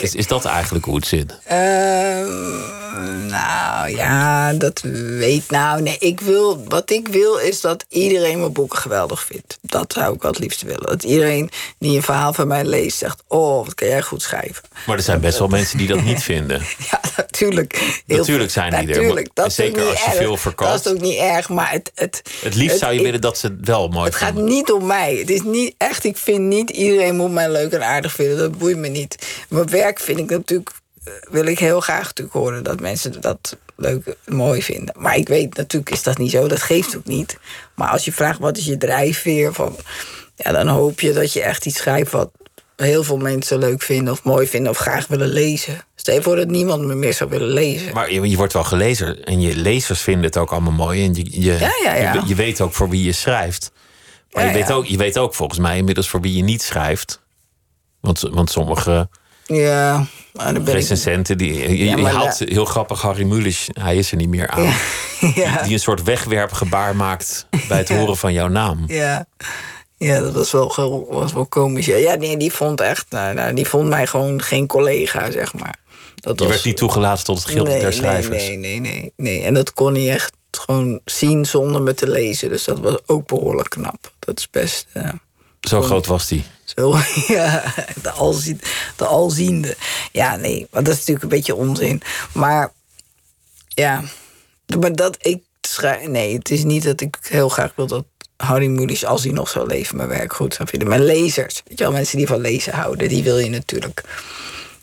[0.00, 1.38] Is, is dat eigenlijk hoe het zit?
[1.44, 4.80] Ehm, nou ja, dat
[5.18, 5.50] weet.
[5.50, 6.64] Nou, nee, ik wil.
[6.68, 9.58] Wat ik wil is dat iedereen mijn boeken geweldig vindt.
[9.60, 10.86] Dat zou ik wel het liefst willen.
[10.86, 14.62] Dat iedereen die een verhaal van mij leest zegt: Oh, wat kan jij goed schrijven.
[14.86, 16.62] Maar er zijn best wel mensen die dat niet vinden.
[16.90, 18.00] Ja, natuurlijk.
[18.06, 20.16] Heel Natuurlijk zijn die er, Natuurlijk, maar dat is zeker als je erg.
[20.16, 20.70] veel verkoopt.
[20.70, 21.90] Dat is ook niet erg, maar het.
[21.94, 24.44] Het, Het liefst zou je ik- willen dat ze het wel mooi Het gaat vinden.
[24.54, 25.14] niet om mij.
[25.16, 26.04] Het is niet echt.
[26.04, 28.36] Ik vind niet iedereen moet mij leuk en aardig vinden.
[28.38, 29.26] Dat boeit me niet.
[29.48, 30.70] Mijn werk vind ik natuurlijk.
[31.04, 34.94] eh, Wil ik heel graag natuurlijk horen dat mensen dat leuk, mooi vinden.
[34.98, 36.46] Maar ik weet natuurlijk is dat niet zo.
[36.48, 37.38] Dat geeft ook niet.
[37.74, 39.76] Maar als je vraagt wat is je drijfveer van,
[40.36, 42.30] ja, dan hoop je dat je echt iets schrijft wat
[42.76, 45.80] heel veel mensen leuk vinden of mooi vinden of graag willen lezen.
[45.94, 47.94] Stel je voor dat niemand me meer zou willen lezen.
[47.94, 51.04] Maar je, je wordt wel gelezen en je lezers vinden het ook allemaal mooi.
[51.04, 52.12] En je, je, Ja, ja, ja.
[52.12, 53.70] je, je weet ook voor wie je schrijft.
[54.32, 57.20] Maar je, weet ook, je weet ook volgens mij inmiddels voor wie je niet schrijft.
[58.00, 59.08] Want, want sommige
[59.46, 60.80] Ja, maar dan ben ik.
[60.80, 64.28] recensenten, die, je, Ja, je maar haalt heel grappig Harry Mulisch, hij is er niet
[64.28, 64.72] meer aan.
[65.34, 65.62] Ja.
[65.64, 68.84] Die een soort wegwerpgebaar maakt bij het horen van jouw naam.
[68.86, 69.26] Ja.
[69.96, 71.86] Ja, dat was wel, was wel komisch.
[71.86, 75.76] Ja, nee, die vond echt, nou, nou, die vond mij gewoon geen collega, zeg maar.
[76.14, 78.42] Dat Je werd niet toegelaten tot het gilde nee, der schrijvers.
[78.46, 79.42] Nee, nee, nee, nee, nee.
[79.42, 82.48] En dat kon hij echt gewoon zien zonder me te lezen.
[82.48, 84.12] Dus dat was ook behoorlijk knap.
[84.18, 84.86] Dat is best.
[84.92, 85.08] eh,
[85.60, 86.44] Zo groot was die.
[86.76, 86.96] Zo,
[87.34, 88.60] ja, de, alzien,
[88.96, 89.76] de alziende.
[90.12, 92.02] Ja, nee, maar dat is natuurlijk een beetje onzin.
[92.32, 92.72] Maar
[93.68, 94.02] ja,
[94.78, 96.06] maar dat ik schrijf.
[96.06, 98.04] Nee, het is niet dat ik heel graag wil dat
[98.36, 100.88] Harry Mulisch, als hij nog zou leven, mijn werk goed zou vinden.
[100.88, 104.04] Mijn lezers, weet je wel, mensen die van lezen houden, die wil je natuurlijk.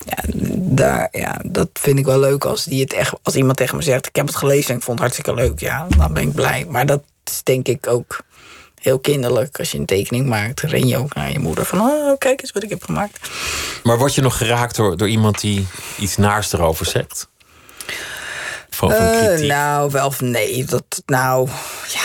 [0.06, 0.24] Ja,
[0.58, 3.84] daar, ja, dat vind ik wel leuk als, die het echt, als iemand tegen me
[3.84, 5.60] zegt: Ik heb het gelezen en ik vond het hartstikke leuk.
[5.60, 6.66] Ja, dan ben ik blij.
[6.70, 8.25] Maar dat is denk ik ook
[8.86, 9.60] heel kinderlijk.
[9.60, 12.52] Als je een tekening maakt, ren je ook naar je moeder van: Oh, kijk eens
[12.52, 13.30] wat ik heb gemaakt.
[13.84, 15.68] Maar word je nog geraakt door, door iemand die
[16.00, 17.28] iets naars erover zegt?
[18.70, 19.48] Van, van Eh, kritiek?
[19.48, 20.66] nou, wel of nee.
[20.66, 21.50] Dat, nou,
[21.88, 22.00] ja.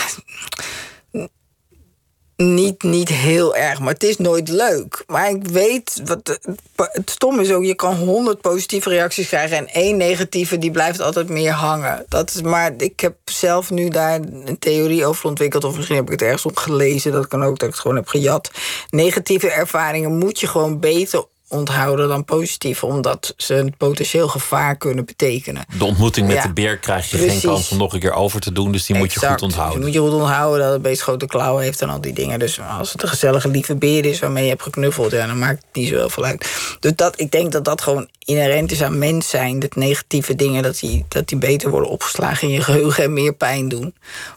[2.41, 5.03] Niet, niet heel erg, maar het is nooit leuk.
[5.07, 6.39] Maar ik weet, wat
[6.75, 11.01] het stom is ook, je kan honderd positieve reacties krijgen en één negatieve, die blijft
[11.01, 12.05] altijd meer hangen.
[12.07, 16.05] Dat is, maar ik heb zelf nu daar een theorie over ontwikkeld, of misschien heb
[16.05, 18.51] ik het ergens op gelezen, dat kan ook dat ik het gewoon heb gejat.
[18.89, 25.05] Negatieve ervaringen moet je gewoon beter onthouden dan positieve, omdat ze een potentieel gevaar kunnen
[25.05, 25.65] betekenen.
[25.77, 27.39] De ontmoeting met Ja, de beer krijg je precies.
[27.39, 28.71] geen kans om nog een keer over te doen.
[28.71, 29.75] Dus die moet je goed onthouden.
[29.75, 32.39] Die moet je goed onthouden dat het beest grote klauwen heeft en al die dingen.
[32.39, 35.63] Dus als het een gezellige lieve beer is waarmee je hebt geknuffeld, ja, dan maakt
[35.65, 36.75] het niet zo heel veel uit.
[36.79, 39.59] Dus dat, ik denk dat dat gewoon inherent is aan mens zijn.
[39.59, 43.33] Dat negatieve dingen, dat die, dat die beter worden opgeslagen in je geheugen en meer
[43.33, 43.95] pijn doen.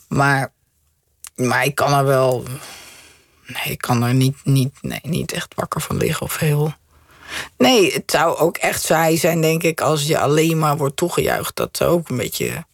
[0.08, 0.52] Maar,
[1.34, 2.44] maar ik kan er wel.
[3.46, 6.74] Nee, ik kan er niet, niet, nee, niet echt wakker van liggen of heel.
[7.56, 11.56] Nee, het zou ook echt saai zijn, denk ik, als je alleen maar wordt toegejuicht.
[11.56, 12.64] Dat zou ook een beetje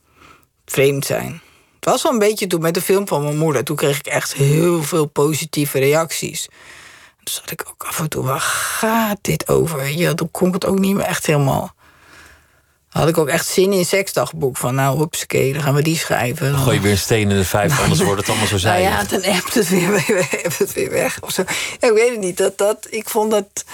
[0.66, 1.40] vreemd zijn.
[1.76, 3.64] Het was wel een beetje toen met de film van mijn moeder.
[3.64, 6.48] Toen kreeg ik echt heel veel positieve reacties.
[7.22, 9.88] Toen zat ik ook af en toe, waar gaat dit over?
[9.98, 11.74] Ja, toen kon ik het ook niet meer echt helemaal.
[12.88, 14.56] Had ik ook echt zin in seksdagboek.
[14.56, 16.50] Van nou, hupsakee, dan gaan we die schrijven.
[16.50, 18.80] Dan gooi je weer een steen in de vijf, anders wordt het allemaal zo Nou
[18.80, 18.88] zijig.
[18.88, 20.04] ja, dan hebt het weer,
[20.42, 21.20] hebt het weer weg.
[21.20, 21.42] Of zo.
[21.80, 22.36] Ja, ik weet het niet.
[22.36, 23.64] Dat, dat, ik vond dat.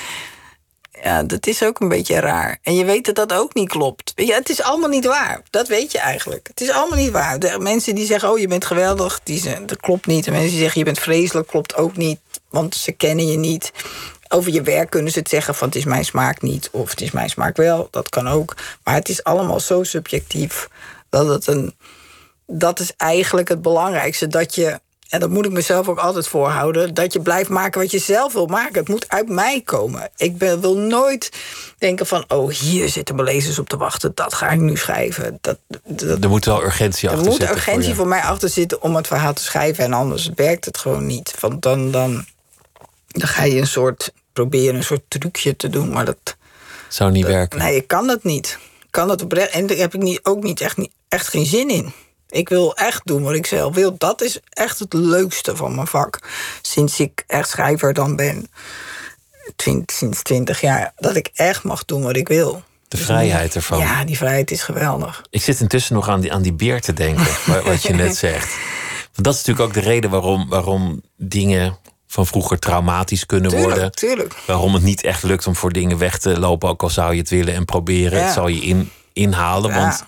[1.03, 2.59] Ja, dat is ook een beetje raar.
[2.63, 4.13] En je weet dat dat ook niet klopt.
[4.15, 5.43] Je, het is allemaal niet waar.
[5.51, 6.47] Dat weet je eigenlijk.
[6.47, 7.39] Het is allemaal niet waar.
[7.39, 10.27] De mensen die zeggen, oh, je bent geweldig, die zeggen, dat klopt niet.
[10.27, 12.21] En mensen die zeggen, je bent vreselijk, klopt ook niet.
[12.49, 13.73] Want ze kennen je niet.
[14.29, 16.69] Over je werk kunnen ze het zeggen van het is mijn smaak niet.
[16.73, 17.89] Of het is mijn smaak wel.
[17.91, 18.57] Dat kan ook.
[18.85, 20.69] Maar het is allemaal zo subjectief.
[21.09, 21.75] Dat het een
[22.47, 24.27] dat is eigenlijk het belangrijkste.
[24.27, 27.91] Dat je, en dat moet ik mezelf ook altijd voorhouden, dat je blijft maken wat
[27.91, 28.79] je zelf wil maken.
[28.79, 30.11] Het moet uit mij komen.
[30.17, 31.31] Ik ben, wil nooit
[31.79, 34.13] denken van, oh, hier zitten mijn lezers op te wachten.
[34.15, 35.39] Dat ga ik nu schrijven.
[35.41, 37.57] Dat, dat, Er moet wel urgentie er achter moet zitten.
[37.57, 38.11] urgentie voor voor, je.
[38.11, 39.85] mij achter zitten om het verhaal te schrijven.
[39.85, 41.35] En anders werkt het gewoon niet.
[41.41, 42.25] Want dan, dan,
[43.09, 45.91] dan ga je een soort, proberen een soort trucje te doen.
[45.91, 46.37] Maar dat,
[46.89, 47.59] Zou niet werken.
[47.59, 48.59] Nee, ik kan dat niet.
[48.81, 49.51] Ik kan dat oprecht.
[49.51, 51.93] En daar heb ik niet, ook niet echt, niet echt geen zin in.
[52.37, 53.95] Ik wil echt doen wat ik zelf wil.
[53.99, 56.19] Dat is echt het leukste van mijn vak.
[56.63, 58.51] Sinds ik echt schrijver dan ben.
[59.57, 60.93] Twint- sinds twintig jaar.
[60.97, 62.63] Dat ik echt mag doen wat ik wil.
[62.89, 63.79] De vrijheid ervan.
[63.79, 65.23] Ja, die vrijheid is geweldig.
[65.31, 68.17] Ik zit intussen nog aan die, aan die beer te denken, wa- wat je net
[68.17, 68.55] zegt.
[69.13, 73.73] Want dat is natuurlijk ook de reden waarom, waarom dingen van vroeger traumatisch kunnen worden.
[73.73, 74.35] Tuurlijk, tuurlijk.
[74.47, 77.21] Waarom het niet echt lukt om voor dingen weg te lopen, ook al zou je
[77.21, 78.19] het willen en proberen.
[78.19, 78.25] Ja.
[78.25, 79.81] Het zal je in, inhalen, Ja.
[79.81, 80.05] want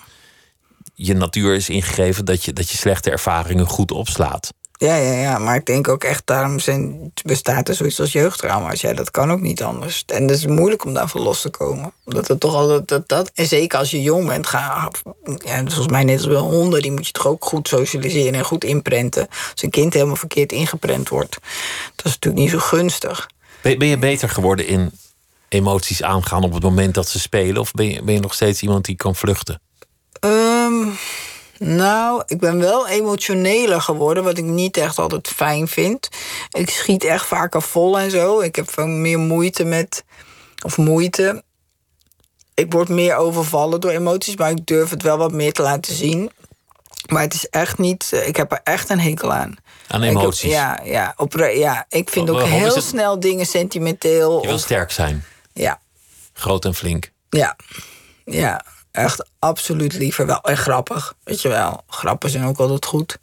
[1.00, 4.52] je natuur is ingegeven dat je, dat je slechte ervaringen goed opslaat.
[4.72, 8.80] Ja, ja, ja, maar ik denk ook echt, daarom zijn, bestaat er zoiets als jeugdtrauma's.
[8.80, 10.02] Ja, dat kan ook niet anders.
[10.06, 11.92] En het is moeilijk om daarvan los te komen.
[12.04, 14.90] Omdat het toch altijd, dat, dat, en zeker als je jong bent, ga,
[15.36, 18.44] ja, zoals mij net als wel honden, die moet je toch ook goed socialiseren en
[18.44, 19.28] goed inprenten.
[19.52, 21.38] Als een kind helemaal verkeerd ingeprent wordt,
[21.94, 23.30] dat is natuurlijk niet zo gunstig.
[23.60, 24.90] Ben, ben je beter geworden in
[25.48, 27.60] emoties aangaan op het moment dat ze spelen?
[27.60, 29.60] Of ben je, ben je nog steeds iemand die kan vluchten?
[30.72, 30.88] Ehm,
[31.76, 36.08] nou, ik ben wel emotioneler geworden, wat ik niet echt altijd fijn vind.
[36.50, 38.40] Ik schiet echt vaker vol en zo.
[38.40, 40.04] Ik heb veel meer moeite met.
[40.64, 41.42] Of moeite.
[42.54, 45.94] Ik word meer overvallen door emoties, maar ik durf het wel wat meer te laten
[45.94, 46.30] zien.
[47.06, 48.22] Maar het is echt niet.
[48.26, 49.56] Ik heb er echt een hekel aan.
[49.88, 50.50] Aan Ik- emoties?
[50.50, 54.40] ja, ja, opre- ja, ik vind ook heel het- snel dingen sentimenteel.
[54.40, 55.80] Je wil of- sterk zijn, ja,
[56.32, 57.10] groot en flink.
[57.30, 57.56] ja,
[58.24, 60.40] ja, echt absoluut liever wel.
[60.40, 61.82] En grappig, weet je wel.
[61.88, 63.18] Grappen zijn ook altijd goed.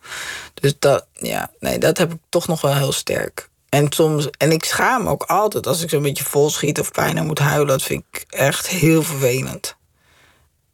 [0.54, 3.50] Dus dat, ja, nee, dat heb ik toch nog wel heel sterk.
[3.70, 6.92] En soms, en ik schaam me ook altijd als ik zo'n beetje vol schiet of
[6.92, 7.68] bijna moet huilen.
[7.68, 9.76] Dat vind ik echt heel vervelend.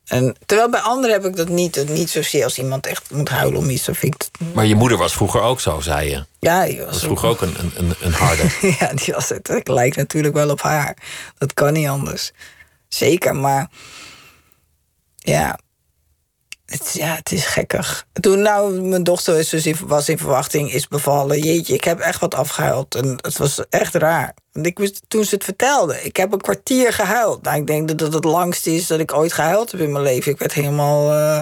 [0.06, 1.86] En terwijl bij anderen heb ik dat niet.
[1.89, 3.88] Niet zozeer als iemand echt moet huilen om iets.
[3.92, 6.26] Vind ik Maar je moeder was vroeger ook zo, zei je.
[6.39, 8.44] ja, die was, Was vroeger ook een, een, een, een harde.
[8.80, 9.50] ja, die was het.
[9.50, 10.98] Ik lijk natuurlijk wel op haar.
[11.38, 12.32] Dat kan niet anders.
[12.88, 13.70] Zeker, maar
[15.24, 15.59] ja,
[16.65, 18.05] het, ja, het is gekkig.
[18.13, 21.39] Toen nou mijn dochter is dus was in verwachting, is bevallen.
[21.39, 22.95] Jeetje, ik heb echt wat afgehuild.
[22.95, 24.34] En het was echt raar.
[24.51, 27.41] Want ik toen ze het vertelde, ik heb een kwartier gehuild.
[27.41, 30.03] Nou, ik denk dat het het langste is dat ik ooit gehuild heb in mijn
[30.03, 30.32] leven.
[30.32, 31.11] Ik werd helemaal...
[31.11, 31.41] eh,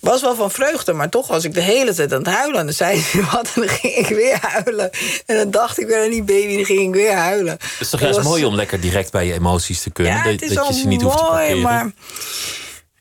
[0.00, 2.58] was wel van vreugde, maar toch was ik de hele tijd aan het huilen.
[2.58, 4.90] En dan zei ze wat en dan ging ik weer huilen.
[5.26, 7.52] En dan dacht ik weer aan die baby, dan ging ik weer huilen.
[7.52, 10.12] Het is toch juist mooi om lekker direct bij je emoties te kunnen?
[10.12, 11.60] Ja, dat, je wel ze niet hoeft te parkeren.
[11.62, 11.90] maar...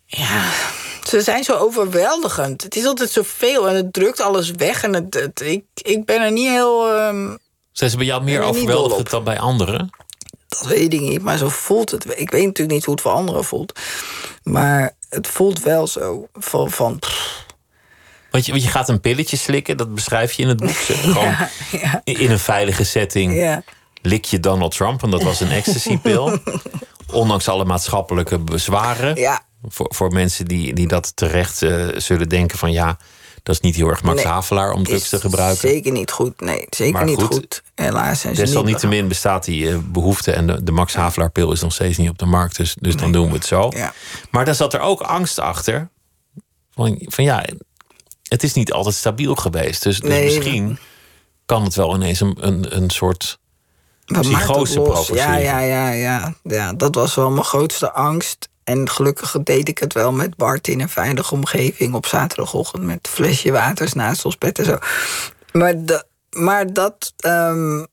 [0.06, 0.50] Ja,
[1.08, 2.64] ze zijn zo overweldigend.
[2.64, 4.84] Het is altijd zoveel en het drukt alles weg.
[4.84, 6.95] En het, het- ik, ik ben er niet heel...
[6.95, 7.36] ehm,
[7.72, 9.89] Zijn ze bij jou meer er overweldigend dan bij anderen?
[10.47, 12.06] Dat weet ik niet, maar zo voelt het.
[12.20, 13.80] Ik weet natuurlijk niet hoe het voor anderen voelt.
[14.43, 16.28] Maar het voelt wel zo.
[16.34, 17.45] Van, van pff,
[18.32, 20.76] Want je, want je gaat een pilletje slikken, dat beschrijf je in het boek.
[21.10, 21.36] Gewoon
[21.72, 23.64] ja, in in een veilige setting ja.
[24.01, 26.39] lik je Donald Trump, want dat was een ecstasy-pil.
[27.12, 29.41] Ondanks alle maatschappelijke bezwaren.
[29.68, 32.97] Voor, voor mensen die, die dat terecht eh, zullen denken van ja,
[33.43, 34.31] dat is niet heel erg Max Nee.
[34.31, 35.69] Havelaar om drugs te gebruiken.
[35.69, 36.41] Zeker niet goed.
[36.41, 37.63] Nee, zeker Maar niet goed, goed.
[37.75, 41.61] Helaas zijn ze niet Desalniettemin bestaat die eh, behoefte en de, de Max Havelaar-pil is
[41.61, 43.71] nog steeds niet op de markt, dus, dus dan doen we het zo.
[43.75, 43.93] Ja.
[44.31, 45.89] Maar daar zat er ook angst achter.
[46.71, 47.45] Van, van ja,
[48.27, 49.83] het is niet altijd stabiel geweest.
[49.83, 50.25] Dus, dus Nee.
[50.25, 50.79] misschien
[51.45, 53.39] kan het wel ineens een, een, een soort.
[54.05, 55.19] Psychose provoceren.
[55.21, 56.73] Ja, ja, ja, ja, ja.
[56.73, 58.49] Dat was wel mijn grootste angst.
[58.70, 62.99] En gelukkig deed ik het wel met Bart in een veilige omgeving op zaterdagochtend met
[63.01, 64.78] een flesje waters naast ons bed en zo.
[65.51, 67.86] Maar, da- maar dat, ehm,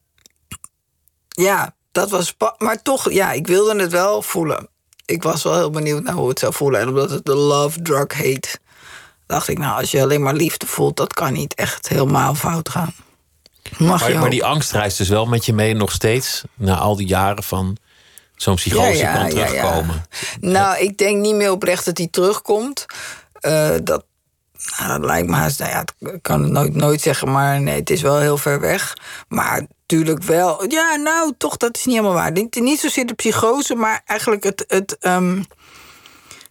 [1.28, 2.34] ja, dat was.
[2.58, 4.68] Maar toch, ja, ik wilde het wel voelen.
[5.04, 6.80] Ik was wel heel benieuwd naar hoe het zou voelen.
[6.80, 8.60] En omdat het de love drug heet,
[9.26, 12.68] dacht ik, nou, als je alleen maar liefde voelt, dat kan niet echt helemaal fout
[12.68, 12.94] gaan.
[13.62, 14.30] Mag je Maar, maar hopen.
[14.30, 16.42] die angst reist dus wel met je mee nog steeds.
[16.54, 17.76] Na al die jaren van
[18.36, 19.46] zo'n psychose Ja, ja, kan ja.
[19.46, 20.04] terugkomen.
[20.40, 22.86] Nou, ik denk niet meer oprecht dat hij terugkomt.
[23.32, 24.04] Eh, dat,
[24.78, 27.78] nou, dat lijkt me haast, nou ja, ik kan het nooit, nooit zeggen, maar nee,
[27.78, 28.96] het is wel heel ver weg.
[29.28, 32.32] Maar natuurlijk wel, ja, nou, toch, dat is niet helemaal waar.
[32.32, 34.64] Niet, niet zozeer de psychose, maar eigenlijk het.
[34.68, 35.42] het ehm,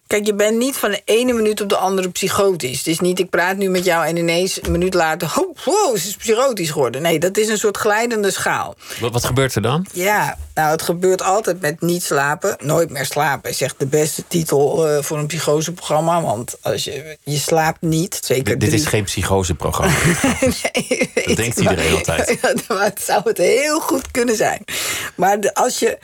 [0.06, 2.78] Kijk, je bent niet van de ene minuut op de andere psychotisch.
[2.78, 5.32] Het is niet, ik praat nu met jou en ineens een minuut later...
[5.36, 7.02] Oh, wow, ze is psychotisch geworden.
[7.02, 8.74] Nee, dat is een soort glijdende schaal.
[9.00, 9.86] Wat, wat gebeurt er dan?
[9.92, 12.56] Ja, nou, het gebeurt altijd met niet slapen.
[12.60, 16.22] Nooit meer slapen is echt de beste titel eh, voor een psychoseprogramma.
[16.22, 18.80] Want als je, je slaapt niet, zeker Dit, dit drie...
[18.82, 19.94] is geen psychoseprogramma.
[20.40, 22.38] nee, weet denkt iedereen altijd.
[22.42, 24.64] Ja, maar het zou het heel goed kunnen zijn.
[25.14, 25.98] Maar de- als je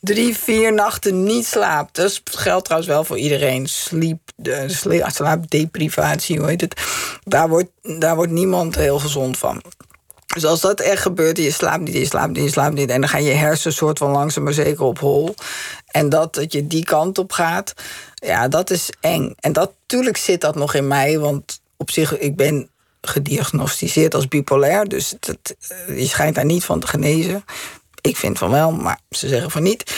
[0.00, 1.96] drie, vier nachten niet slaapt...
[1.96, 3.66] dat geldt trouwens wel voor iedereen.
[3.66, 6.80] Sleep, de, sla- slaapdeprivatie, hoe heet het?
[7.24, 9.62] Daar wordt, daar wordt niemand heel gezond van.
[10.34, 12.90] Dus als dat echt gebeurt, je slaapt niet, je slaapt niet, je slaapt niet...
[12.90, 15.34] en dan gaan je hersenen soort van langzaam maar zeker op hol...
[15.86, 17.74] en dat, dat je die kant op gaat,
[18.14, 19.34] ja, dat is eng.
[19.40, 22.68] En dat, natuurlijk zit dat nog in mij, want op zich, ik ben
[23.00, 24.88] gediagnosticeerd als bipolair...
[24.88, 27.44] dus dat, eh, je schijnt daar niet van te genezen.
[28.08, 29.94] Ik vind van wel, maar ze zeggen van niet...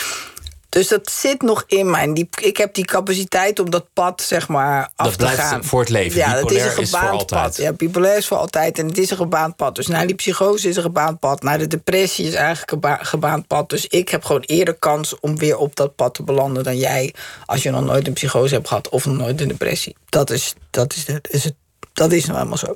[0.69, 2.13] Dus dat zit nog in mij.
[2.13, 5.65] Die, ik heb die capaciteit om dat pad, zeg maar, af Dat te blijft gaan.
[5.65, 6.19] voor het leven.
[6.19, 7.57] Ja, dat is een gebaand pad.
[7.57, 9.75] Ja, bipolair is voor altijd en het is een gebaand pad.
[9.75, 11.43] Dus naar die psychose is een gebaand pad.
[11.43, 13.69] Naar de depressie is eigenlijk een ba- gebaand pad.
[13.69, 17.15] Dus ik heb gewoon eerder kans om weer op dat pad te belanden dan jij...
[17.47, 19.97] als je nog nooit een psychose hebt gehad of nog nooit een depressie.
[20.09, 21.55] Dat is, dat is, het, is het,
[21.93, 22.75] dat is nou helemaal zo.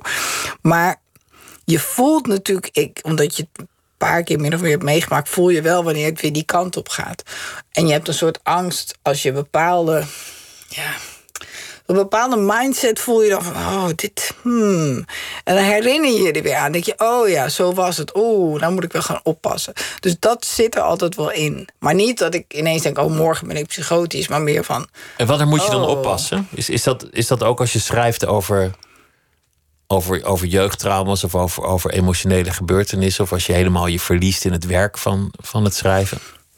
[0.61, 1.01] Maar
[1.65, 3.47] je voelt natuurlijk, ik, omdat je
[4.05, 6.77] paar keer min of meer hebt meegemaakt, voel je wel wanneer het weer die kant
[6.77, 7.23] op gaat.
[7.71, 10.03] En je hebt een soort angst als je bepaalde,
[10.69, 10.91] ja,
[11.85, 15.05] een bepaalde mindset voel je dan van, oh, dit, hmm.
[15.43, 16.63] En dan herinner je je er weer aan.
[16.63, 18.15] Dan denk je, oh ja, zo was het.
[18.15, 19.73] Oeh, dan moet ik wel gaan oppassen.
[19.99, 21.67] Dus dat zit er altijd wel in.
[21.79, 24.27] Maar niet dat ik ineens denk, oh, morgen ben ik psychotisch.
[24.27, 24.87] Maar meer van,
[25.17, 25.89] En wanneer moet je dan Oh.
[25.89, 26.47] oppassen?
[26.51, 28.71] Is, is, dat, is dat ook als je schrijft over,
[29.87, 33.23] over, over jeugdtrauma's of over, over emotionele gebeurtenissen?
[33.23, 36.17] Of als je helemaal je verliest in het werk van, van het schrijven?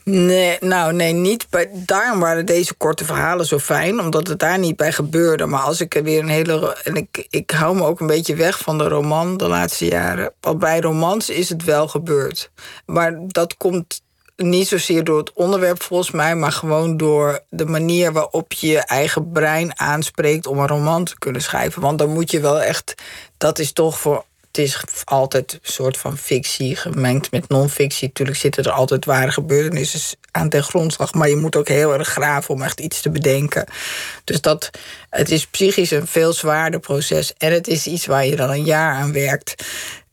[0.10, 1.48] Nee, nou nee, niet.
[1.74, 5.46] Daarom waren deze korte verhalen zo fijn, omdat het daar niet bij gebeurde.
[5.46, 6.78] Maar als ik er weer een hele.
[6.84, 10.34] En ik, ik hou me ook een beetje weg van de roman de laatste jaren.
[10.40, 12.52] Want bij romans is het wel gebeurd.
[12.86, 14.02] Maar dat komt
[14.38, 18.80] niet zozeer door het onderwerp volgens mij, maar gewoon door de manier waarop je je
[18.80, 21.82] eigen brein aanspreekt om een roman te kunnen schrijven.
[21.82, 22.94] Want dan moet je wel echt.
[23.38, 24.26] Dat is toch voor
[24.58, 28.08] het is altijd een soort van fictie gemengd met non-fictie.
[28.08, 31.14] Natuurlijk zitten er altijd ware gebeurtenissen aan ten grondslag.
[31.14, 33.66] Maar je moet ook heel erg graven om echt iets te bedenken.
[34.24, 34.70] Dus dat,
[35.10, 37.34] het is psychisch een veel zwaarder proces.
[37.38, 39.66] En het is iets waar je dan een jaar aan werkt.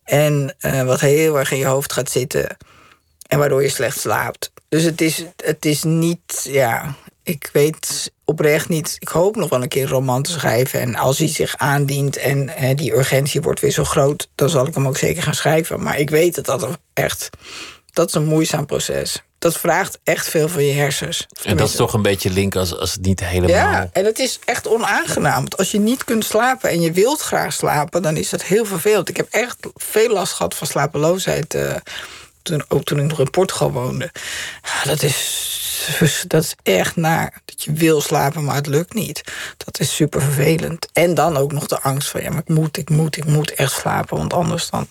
[0.05, 2.57] En eh, wat heel erg in je hoofd gaat zitten.
[3.35, 4.53] En waardoor je slecht slaapt.
[4.68, 8.97] Dus het is, het is niet, ja, ik weet oprecht niet.
[8.99, 10.80] Ik hoop nog wel een keer een roman te schrijven.
[10.80, 14.66] En als hij zich aandient en eh, die urgentie wordt weer zo groot, dan zal
[14.66, 15.82] ik hem ook zeker gaan schrijven.
[15.82, 17.30] Maar ik weet dat dat echt,
[17.93, 19.22] dat is een moeizaam proces.
[19.39, 21.26] dat vraagt echt veel van je hersens.
[21.43, 23.57] En dat is toch een beetje link als, als het niet helemaal...
[23.57, 25.41] Ja, en het is echt onaangenaam.
[25.41, 28.03] Want als je niet kunt slapen en je wilt graag slapen...
[28.03, 29.09] dan is dat heel vervelend.
[29.09, 31.55] Ik heb echt veel last gehad van slapeloosheid...
[31.55, 31.74] Uh,
[32.45, 34.11] toen, ook toen ik nog in Portugal woonde.
[34.62, 37.40] Ja, dat is, dat is echt naar.
[37.45, 39.22] Dat je wil slapen, maar het lukt niet.
[39.57, 40.88] Dat is super vervelend.
[40.92, 42.22] En dan ook nog de angst van...
[42.22, 44.16] ja, maar ik moet, ik moet, ik moet echt slapen...
[44.16, 44.88] want anders dan,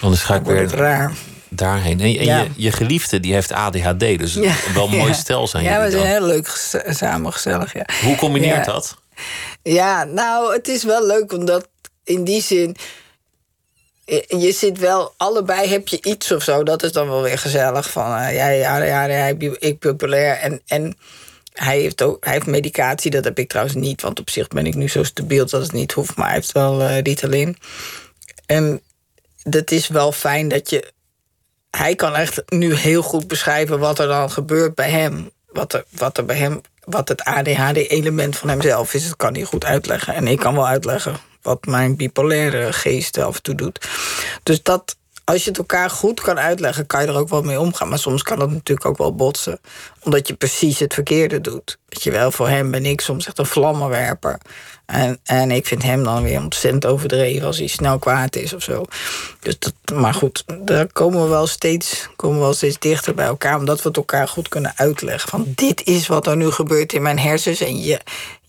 [0.00, 1.12] anders ga ik weer raar
[1.48, 2.00] daarheen.
[2.00, 4.34] En, je, je, geliefde die heeft ADHD, dus
[4.74, 7.74] wel een mooi stel zijn Ja, we zijn heel leuk samen gezellig.
[7.74, 7.86] Ja.
[8.02, 8.96] Hoe combineert dat?
[9.62, 11.68] Ja, nou, het is wel leuk omdat
[12.04, 12.76] in die zin.
[14.28, 16.62] Je zit wel, allebei heb je iets of zo.
[16.62, 17.90] Dat is dan wel weer gezellig.
[17.90, 19.26] Van uh, ja, ja, ja,
[19.58, 20.36] ik populair.
[20.36, 20.96] En, en
[21.52, 24.02] hij heeft ook hij heeft medicatie, dat heb ik trouwens niet.
[24.02, 26.16] Want op zich ben ik nu zo stabiel dat het niet hoeft.
[26.16, 27.56] Maar hij heeft wel uh, Ritalin.
[28.46, 28.80] En
[29.42, 30.92] dat is wel fijn dat je
[31.70, 35.30] hij kan echt nu heel goed beschrijven wat er dan gebeurt bij hem.
[35.46, 39.42] Wat er, wat er bij hem, wat het ADHD-element van hemzelf is, dat kan hij
[39.42, 40.14] goed uitleggen.
[40.14, 43.88] En ik kan wel uitleggen wat mijn bipolaire geest af en toe doet.
[44.42, 47.60] Dus dat, als je het elkaar goed kan uitleggen, kan je er ook wel mee
[47.60, 47.88] omgaan.
[47.88, 49.60] Maar soms kan dat natuurlijk ook wel botsen.
[50.00, 51.78] Omdat je precies het verkeerde doet.
[51.88, 54.38] Weet je wel, voor hem ben ik soms echt een vlammenwerper.
[54.86, 58.62] En, en ik vind hem dan weer ontzettend overdreven als hij snel kwaad is of
[58.62, 58.84] zo.
[59.40, 63.26] Dus dat, maar goed, daar komen we, wel steeds, komen we wel steeds dichter bij
[63.26, 63.58] elkaar.
[63.58, 65.30] Omdat we het elkaar goed kunnen uitleggen.
[65.30, 67.60] Van dit is wat er nu gebeurt in mijn hersens.
[67.60, 68.00] En je,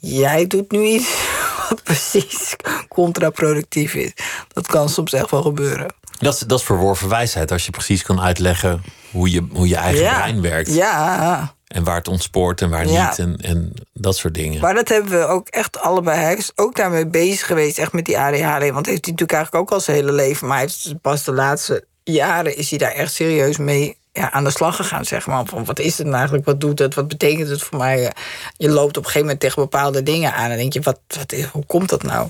[0.03, 1.15] jij doet nu iets
[1.69, 2.55] wat precies
[2.87, 4.13] contraproductief is.
[4.47, 5.93] Dat kan soms echt wel gebeuren.
[6.19, 9.75] Dat is, dat is verworven wijsheid, als je precies kan uitleggen hoe je, hoe je
[9.75, 10.73] eigen brein werkt.
[10.73, 11.53] Ja.
[11.67, 13.19] En waar het ontspoort en waar niet.
[13.19, 14.61] En, en dat soort dingen.
[14.61, 16.19] Maar dat hebben we ook echt allebei.
[16.19, 18.71] Hij is ook daarmee bezig geweest, echt met die ADHD.
[18.71, 20.47] Want heeft hij natuurlijk eigenlijk ook al zijn hele leven.
[20.47, 24.43] Maar hij heeft pas de laatste jaren is hij daar echt serieus mee ja, aan
[24.43, 25.45] de slag gegaan, zeg maar.
[25.45, 26.45] Van wat is het nou eigenlijk?
[26.45, 26.93] Wat doet het?
[26.93, 28.13] Wat betekent het voor mij?
[28.57, 30.49] Je loopt op een gegeven moment tegen bepaalde dingen aan.
[30.49, 32.29] En denk je, wat, wat is, hoe komt dat nou?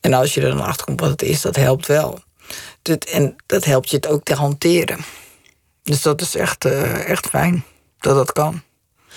[0.00, 2.22] En als je er dan achter komt wat het is, dat helpt wel.
[2.82, 4.98] Dat, en dat helpt je het ook te hanteren.
[5.82, 7.64] Dus dat is echt, uh, echt fijn
[7.98, 8.62] dat dat kan.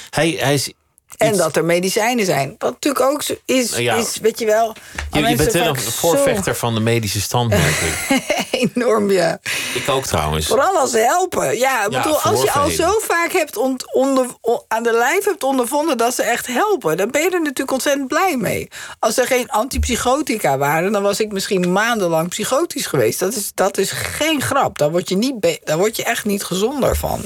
[0.09, 0.73] Hij, hij is
[1.17, 2.55] en dat er medicijnen zijn.
[2.57, 4.75] Wat natuurlijk ook is, nou is weet je wel...
[5.11, 7.53] Je, je bent wel een voorvechter van de medische stand,
[8.51, 9.39] Enorm, ja.
[9.73, 10.47] Ik ook trouwens.
[10.47, 11.57] Vooral als ze helpen.
[11.57, 13.57] Ja, bedoel, als je al zo vaak hebt
[13.93, 14.27] onder,
[14.67, 16.97] aan de lijf hebt ondervonden dat ze echt helpen...
[16.97, 18.67] dan ben je er natuurlijk ontzettend blij mee.
[18.99, 20.91] Als er geen antipsychotica waren...
[20.91, 23.19] dan was ik misschien maandenlang psychotisch geweest.
[23.19, 24.77] Dat is, dat is geen grap.
[24.77, 27.21] Daar word, je niet daar word je echt niet gezonder van.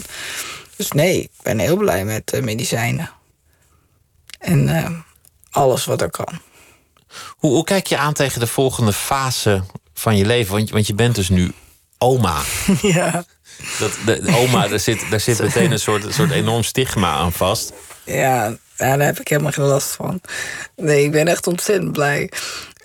[0.75, 3.09] Dus nee, ik ben heel blij met uh, medicijnen.
[4.42, 4.89] En uh,
[5.52, 6.39] alles wat er kan.
[7.28, 9.64] Hoe, hoe, kijk je aan tegen de volgende fase
[9.94, 10.54] van je leven?
[10.54, 11.52] Want, want je bent dus nu
[11.98, 12.42] oma.
[12.82, 13.24] Ja.
[13.80, 17.32] Dat, de, oma, daar zit, daar zit meteen een soort, een soort enorm stigma aan
[17.32, 17.74] vast.
[18.06, 20.22] Ja, daar heb ik helemaal geen last van.
[20.76, 22.32] Nee, ik ben echt ontzettend blij.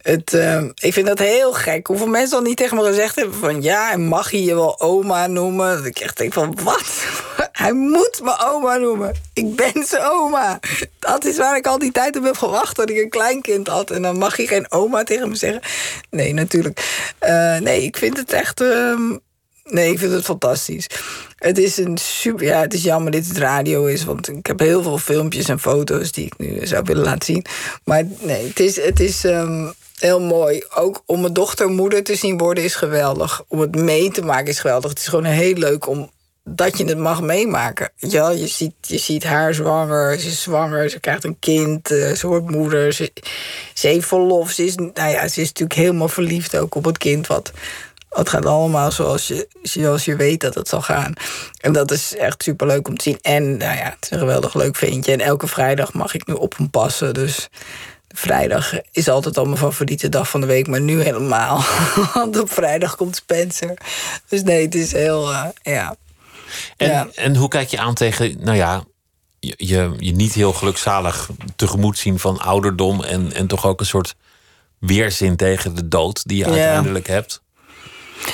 [0.07, 1.87] Het, uh, ik vind dat heel gek.
[1.87, 3.63] Hoeveel mensen al niet tegen me gezegd hebben van...
[3.63, 5.85] ja, en mag je je wel oma noemen?
[5.85, 7.05] Ik echt denk van, wat?
[7.53, 9.15] Hij moet me oma noemen.
[9.33, 10.61] Ik ben zijn oma.
[10.99, 12.77] Dat is waar ik al die tijd op heb gewacht...
[12.77, 13.91] dat ik een kleinkind had.
[13.91, 15.61] En dan mag je geen oma tegen me zeggen.
[16.11, 17.07] Nee, natuurlijk.
[17.21, 18.61] Uh, nee, ik vind het echt...
[18.61, 19.01] Uh,
[19.65, 20.87] nee, ik vind het fantastisch.
[21.37, 22.47] Het is een super.
[22.47, 24.05] Ja, het is jammer dat het radio is.
[24.05, 27.45] Want ik heb heel veel filmpjes en foto's die ik nu zou willen laten zien.
[27.85, 28.81] Maar nee, het is.
[28.81, 30.65] Het is um, heel mooi.
[30.75, 33.45] Ook om mijn dochter moeder te zien worden is geweldig.
[33.49, 34.91] Om het mee te maken is geweldig.
[34.91, 36.11] Het is gewoon heel leuk om
[36.49, 37.91] dat je het mag meemaken.
[37.97, 42.13] Ja, je, ziet, je ziet haar zwanger, ze is zwanger, ze krijgt een kind, eh,
[42.13, 43.13] ze wordt moeder, ze,
[43.75, 44.51] ze heeft verlof.
[44.51, 47.27] Ze is, nou ja, ze is natuurlijk helemaal verliefd ook op het kind.
[47.27, 47.53] Wat,
[48.09, 51.13] wat gaat allemaal zoals je, zoals je weet dat het zal gaan.
[51.61, 53.19] En dat is echt super leuk om te zien.
[53.23, 55.13] En nou ja, het is een geweldig leuk ventje.
[55.13, 57.15] En elke vrijdag mag ik nu op hem passen.
[57.15, 57.49] Dus
[58.19, 61.65] Vrijdag is altijd al mijn favoriete dag van de week, maar nu helemaal.
[62.15, 63.79] Want op vrijdag komt Spencer.
[64.29, 65.97] Dus nee, het is heel, uh, ja.
[66.77, 67.09] En, ja.
[67.15, 68.85] en hoe kijk je aan tegen, nou ja,
[69.41, 73.87] je, je, je niet heel gelukzalig tegemoet zien van ouderdom en, en toch ook een
[73.87, 74.15] soort
[74.79, 77.43] weerzin tegen de dood die je uiteindelijk hebt?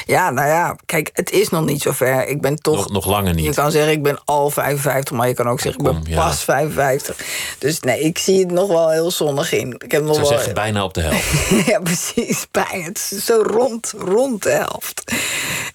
[0.06, 2.28] Ja, nou ja, kijk, het is nog niet zo ver.
[2.28, 2.76] Ik ben toch.
[2.76, 3.44] Nog, nog langer niet.
[3.44, 6.42] Je kan zeggen, ik ben al 55, maar je kan ook zeggen, ik ben pas
[6.42, 7.16] 55.
[7.58, 9.74] Dus nee, ik zie het nog wel heel zonnig in.
[9.78, 10.26] Ik heb nog wel...
[10.26, 11.66] zeggen, bijna op de helft.
[11.70, 12.46] ja, precies.
[12.50, 12.84] Bijna.
[12.84, 15.02] Het is zo rond, rond de helft.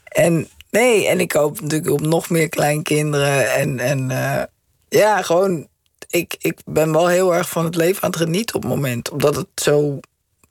[0.03, 3.53] En nee, en ik hoop natuurlijk op nog meer kleinkinderen.
[3.53, 4.43] En, en uh,
[4.89, 5.67] ja, gewoon.
[6.09, 9.09] Ik, ik ben wel heel erg van het leven aan het genieten op het moment.
[9.09, 9.99] Omdat het zo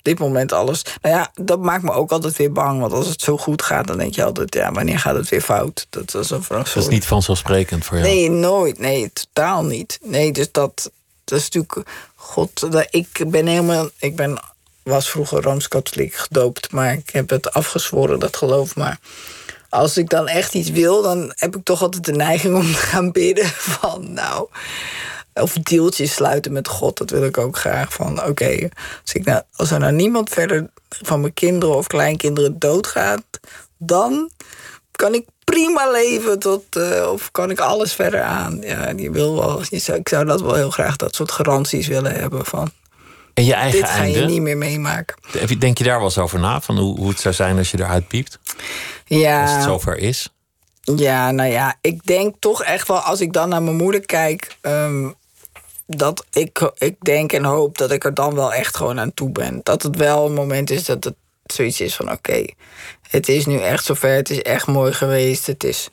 [0.06, 0.82] dit moment alles.
[1.02, 2.80] Nou ja, dat maakt me ook altijd weer bang.
[2.80, 5.40] Want als het zo goed gaat, dan denk je altijd, ja, wanneer gaat het weer
[5.40, 5.86] fout?
[5.90, 8.08] Dat is, een dat is niet vanzelfsprekend voor jou.
[8.08, 8.78] Nee, nooit.
[8.78, 9.98] Nee, totaal niet.
[10.02, 10.90] Nee, dus dat,
[11.24, 11.88] dat is natuurlijk.
[12.14, 13.88] God, dat, ik ben helemaal.
[13.98, 14.38] Ik ben,
[14.82, 18.98] was vroeger rooms-katholiek gedoopt, maar ik heb het afgezworen, dat geloof maar
[19.68, 22.78] als ik dan echt iets wil, dan heb ik toch altijd de neiging om te
[22.78, 24.48] gaan bidden van nou.
[25.40, 27.92] Of deeltjes sluiten met God, dat wil ik ook graag.
[27.92, 28.68] Van oké,
[29.02, 33.22] als, nou, als er nou niemand verder van mijn kinderen of kleinkinderen doodgaat,
[33.78, 34.30] dan
[34.90, 38.58] kan ik prima leven tot, uh, of kan ik alles verder aan.
[38.60, 39.60] Ja, die wil wel,
[39.96, 42.70] ik zou dat wel heel graag dat soort garanties willen hebben van.
[43.34, 45.16] En je eigen dit ga je niet meer meemaken.
[45.58, 46.60] Denk je daar wel eens over na?
[46.60, 48.38] Van hoe, hoe het zou zijn als je eruit piept?
[49.04, 49.42] Ja.
[49.42, 50.30] Als het zover is?
[50.82, 54.56] Ja, nou ja, ik denk toch echt wel, als ik dan naar mijn moeder kijk,
[54.62, 55.14] um,
[55.86, 59.30] dat ik, ik denk en hoop dat ik er dan wel echt gewoon aan toe
[59.30, 59.60] ben.
[59.62, 61.14] Dat het wel een moment is dat het
[61.46, 62.44] zoiets is van: oké,
[63.10, 65.46] het is nu echt zover, het is echt mooi geweest.
[65.46, 65.88] Het is,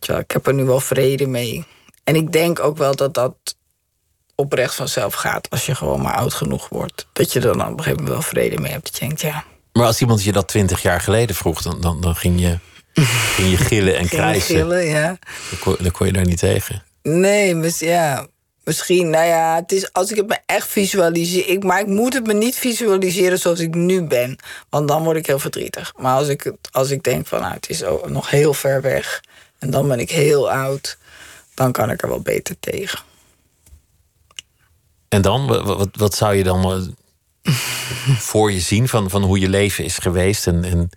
[0.00, 1.64] weet ik heb er nu wel vrede mee.
[2.04, 3.34] En ik denk ook wel dat dat
[4.34, 7.06] oprecht vanzelf gaat als je gewoon maar oud genoeg wordt.
[7.12, 8.84] Dat je er dan op een gegeven moment wel vrede mee hebt.
[8.84, 9.44] Dat je denkt, ja.
[9.72, 12.58] Maar als iemand je dat twintig jaar geleden vroeg, dan, dan, dan ging, je,
[13.34, 14.56] ging je gillen en krijsen.
[14.56, 15.18] Gillen, ja.
[15.50, 16.82] Dan kon, dan kon je daar niet tegen.
[17.02, 18.26] Nee, maar ja,
[18.64, 21.48] misschien, nou ja, het is als ik het me echt visualiseer.
[21.48, 24.36] Ik, maar ik moet het me niet visualiseren zoals ik nu ben.
[24.68, 25.92] Want dan word ik heel verdrietig.
[25.96, 29.22] Maar als ik, als ik denk van nou, het is nog heel ver weg.
[29.58, 30.98] En dan ben ik heel oud.
[31.54, 32.98] Dan kan ik er wel beter tegen.
[35.08, 36.94] En dan, wat, wat zou je dan
[38.30, 40.46] voor je zien van, van hoe je leven is geweest?
[40.46, 40.90] En, en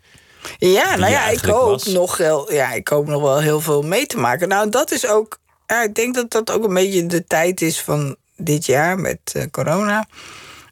[0.58, 4.06] ja, nou ja, ik hoop, nog wel, ja, ik hoop nog wel heel veel mee
[4.06, 4.48] te maken.
[4.48, 7.82] Nou, dat is ook, ja, ik denk dat dat ook een beetje de tijd is
[7.82, 10.08] van dit jaar met uh, corona.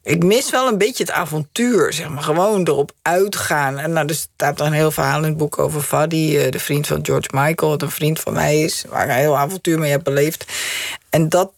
[0.03, 2.23] Ik mis wel een beetje het avontuur, zeg maar.
[2.23, 3.77] Gewoon erop uitgaan.
[3.77, 6.59] En nou, er staat dan een heel verhaal in het boek over Faddy, eh, de
[6.59, 9.79] vriend van George Michael, wat een vriend van mij is, waar ik een heel avontuur
[9.79, 10.45] mee heb beleefd.
[11.09, 11.51] En dat,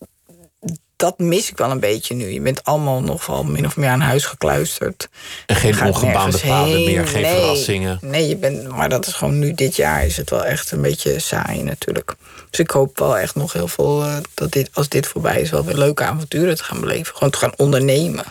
[1.04, 2.30] dat mis ik wel een beetje nu.
[2.30, 5.10] Je bent allemaal nog wel min of meer aan huis gekluisterd.
[5.46, 7.98] En geen ongebaande paden meer, geen verrassingen.
[8.02, 10.82] Nee, je bent, maar dat is gewoon nu dit jaar is het wel echt een
[10.82, 12.16] beetje saai natuurlijk.
[12.50, 15.50] Dus ik hoop wel echt nog heel veel uh, dat dit, als dit voorbij is,
[15.50, 17.14] wel weer leuke avonturen te gaan beleven.
[17.16, 18.26] Gewoon te gaan ondernemen.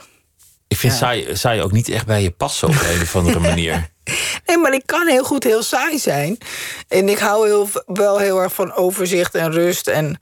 [0.69, 0.99] Ik vind ja.
[0.99, 3.91] saai, saai ook niet echt bij je passen op een of andere manier.
[4.47, 6.39] Nee, maar ik kan heel goed heel saai zijn.
[6.89, 10.21] En ik hou heel, wel heel erg van overzicht en rust en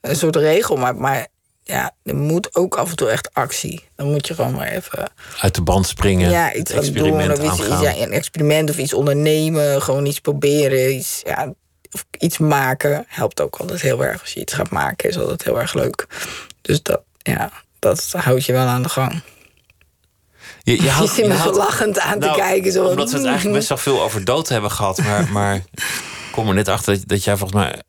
[0.00, 0.76] een soort regel.
[0.76, 1.26] Maar, maar
[1.64, 3.88] ja, er moet ook af en toe echt actie.
[3.96, 5.10] Dan moet je gewoon maar even...
[5.40, 8.94] Uit de band springen, ja, iets experiment doen, of iets, ja, een experiment of iets
[8.94, 9.82] ondernemen.
[9.82, 11.52] Gewoon iets proberen, iets, ja,
[11.92, 13.04] of iets maken.
[13.08, 14.20] Helpt ook altijd heel erg.
[14.20, 16.06] Als je iets gaat maken, is altijd heel erg leuk.
[16.60, 19.22] Dus dat, ja, dat houdt je wel aan de gang.
[20.62, 22.72] Je, je, had, je zit me zo lachend aan te nou, kijken.
[22.72, 22.86] Zo.
[22.86, 24.98] Omdat we het eigenlijk best wel veel over dood hebben gehad.
[24.98, 25.82] Maar, maar ik
[26.30, 27.82] kom er net achter dat, dat jij volgens mij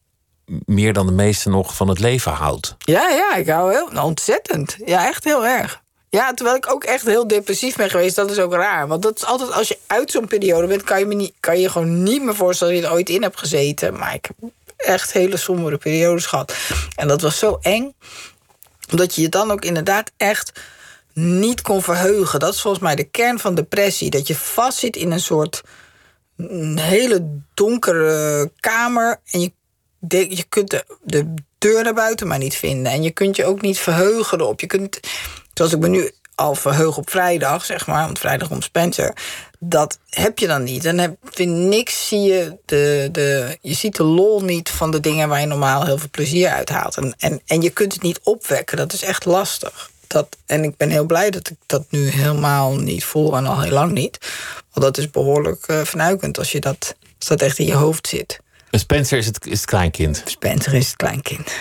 [0.66, 2.76] meer dan de meesten nog van het leven houdt.
[2.80, 4.78] Ja, ja, ik hou heel nou, ontzettend.
[4.86, 5.82] Ja, echt heel erg.
[6.10, 8.88] Ja, terwijl ik ook echt heel depressief ben geweest, dat is ook raar.
[8.88, 11.60] Want dat is altijd, als je uit zo'n periode bent, kan je, me niet, kan
[11.60, 13.97] je gewoon niet meer voorstellen dat je er ooit in hebt gezeten.
[13.97, 16.56] Maar ik heb echt hele sombere periodes gehad.
[16.95, 17.95] En dat was zo eng,
[18.91, 20.62] omdat je je dan ook inderdaad echt
[21.14, 22.39] niet kon verheugen.
[22.39, 24.10] Dat is volgens mij de kern van depressie.
[24.10, 25.62] Dat je vastzit in een soort
[26.76, 29.51] hele donkere kamer en je
[30.08, 32.91] je kunt de, de deur naar buiten maar niet vinden.
[32.91, 34.60] En je kunt je ook niet verheugen erop.
[34.60, 34.99] Je kunt,
[35.54, 39.14] zoals ik me nu al verheug op vrijdag, zeg maar, want vrijdag om Spencer.
[39.60, 40.86] Dat heb je dan niet.
[40.86, 44.99] En heb je niks, zie je de, de, je ziet de lol niet van de
[44.99, 46.97] dingen waar je normaal heel veel plezier uit haalt.
[46.97, 48.78] En, en, en je kunt het niet opwekken.
[48.78, 49.91] Dat is echt lastig.
[50.08, 53.62] Dat, en ik ben heel blij dat ik dat nu helemaal niet voel en al
[53.62, 54.18] heel lang niet.
[54.72, 58.08] Want dat is behoorlijk uh, vernuikend als je dat, als dat echt in je hoofd
[58.08, 58.39] zit.
[58.80, 60.21] Spencer is het, is het kleinkind.
[60.26, 61.51] Spencer is het kleinkind.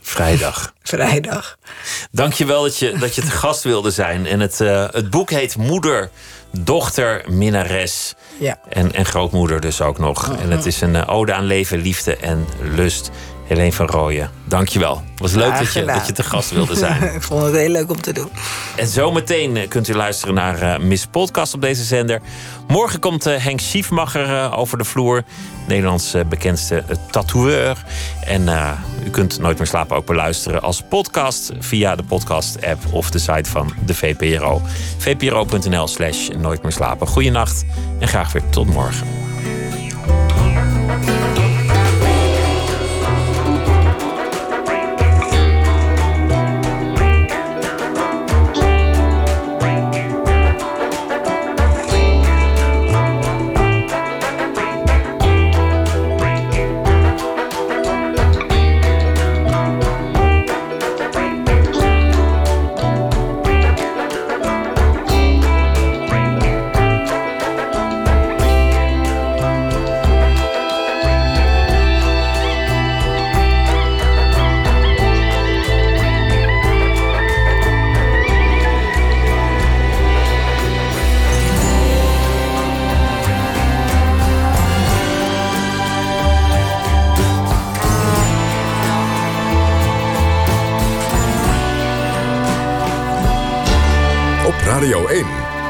[0.00, 0.72] Vrijdag.
[0.82, 1.58] Vrijdag.
[2.10, 4.26] Dankjewel dat je, dat je te gast wilde zijn.
[4.26, 6.10] En het, uh, het boek heet Moeder,
[6.50, 8.14] Dochter, Minnares.
[8.38, 8.58] Ja.
[8.68, 10.36] En, en grootmoeder dus ook nog.
[10.38, 13.10] En het is een uh, ode aan leven, liefde en lust.
[13.46, 15.02] Helene van Rooyen, dankjewel.
[15.10, 17.02] Het was leuk dat je, dat je te gast wilde zijn.
[17.14, 18.30] Ik vond het heel leuk om te doen.
[18.76, 22.20] En zometeen eh, kunt u luisteren naar uh, Miss Podcast op deze zender.
[22.68, 25.24] Morgen komt uh, Henk Schiefmacher uh, over de vloer.
[25.66, 27.84] Nederlands bekendste tatoeëur.
[28.24, 28.48] En
[29.04, 31.52] u kunt Nooit meer slapen ook beluisteren als podcast...
[31.58, 34.62] via de podcast-app of de site van de VPRO.
[34.98, 37.06] vpro.nl slash Nooit meer slapen.
[37.06, 37.64] Goeienacht
[37.98, 39.25] en graag weer tot morgen.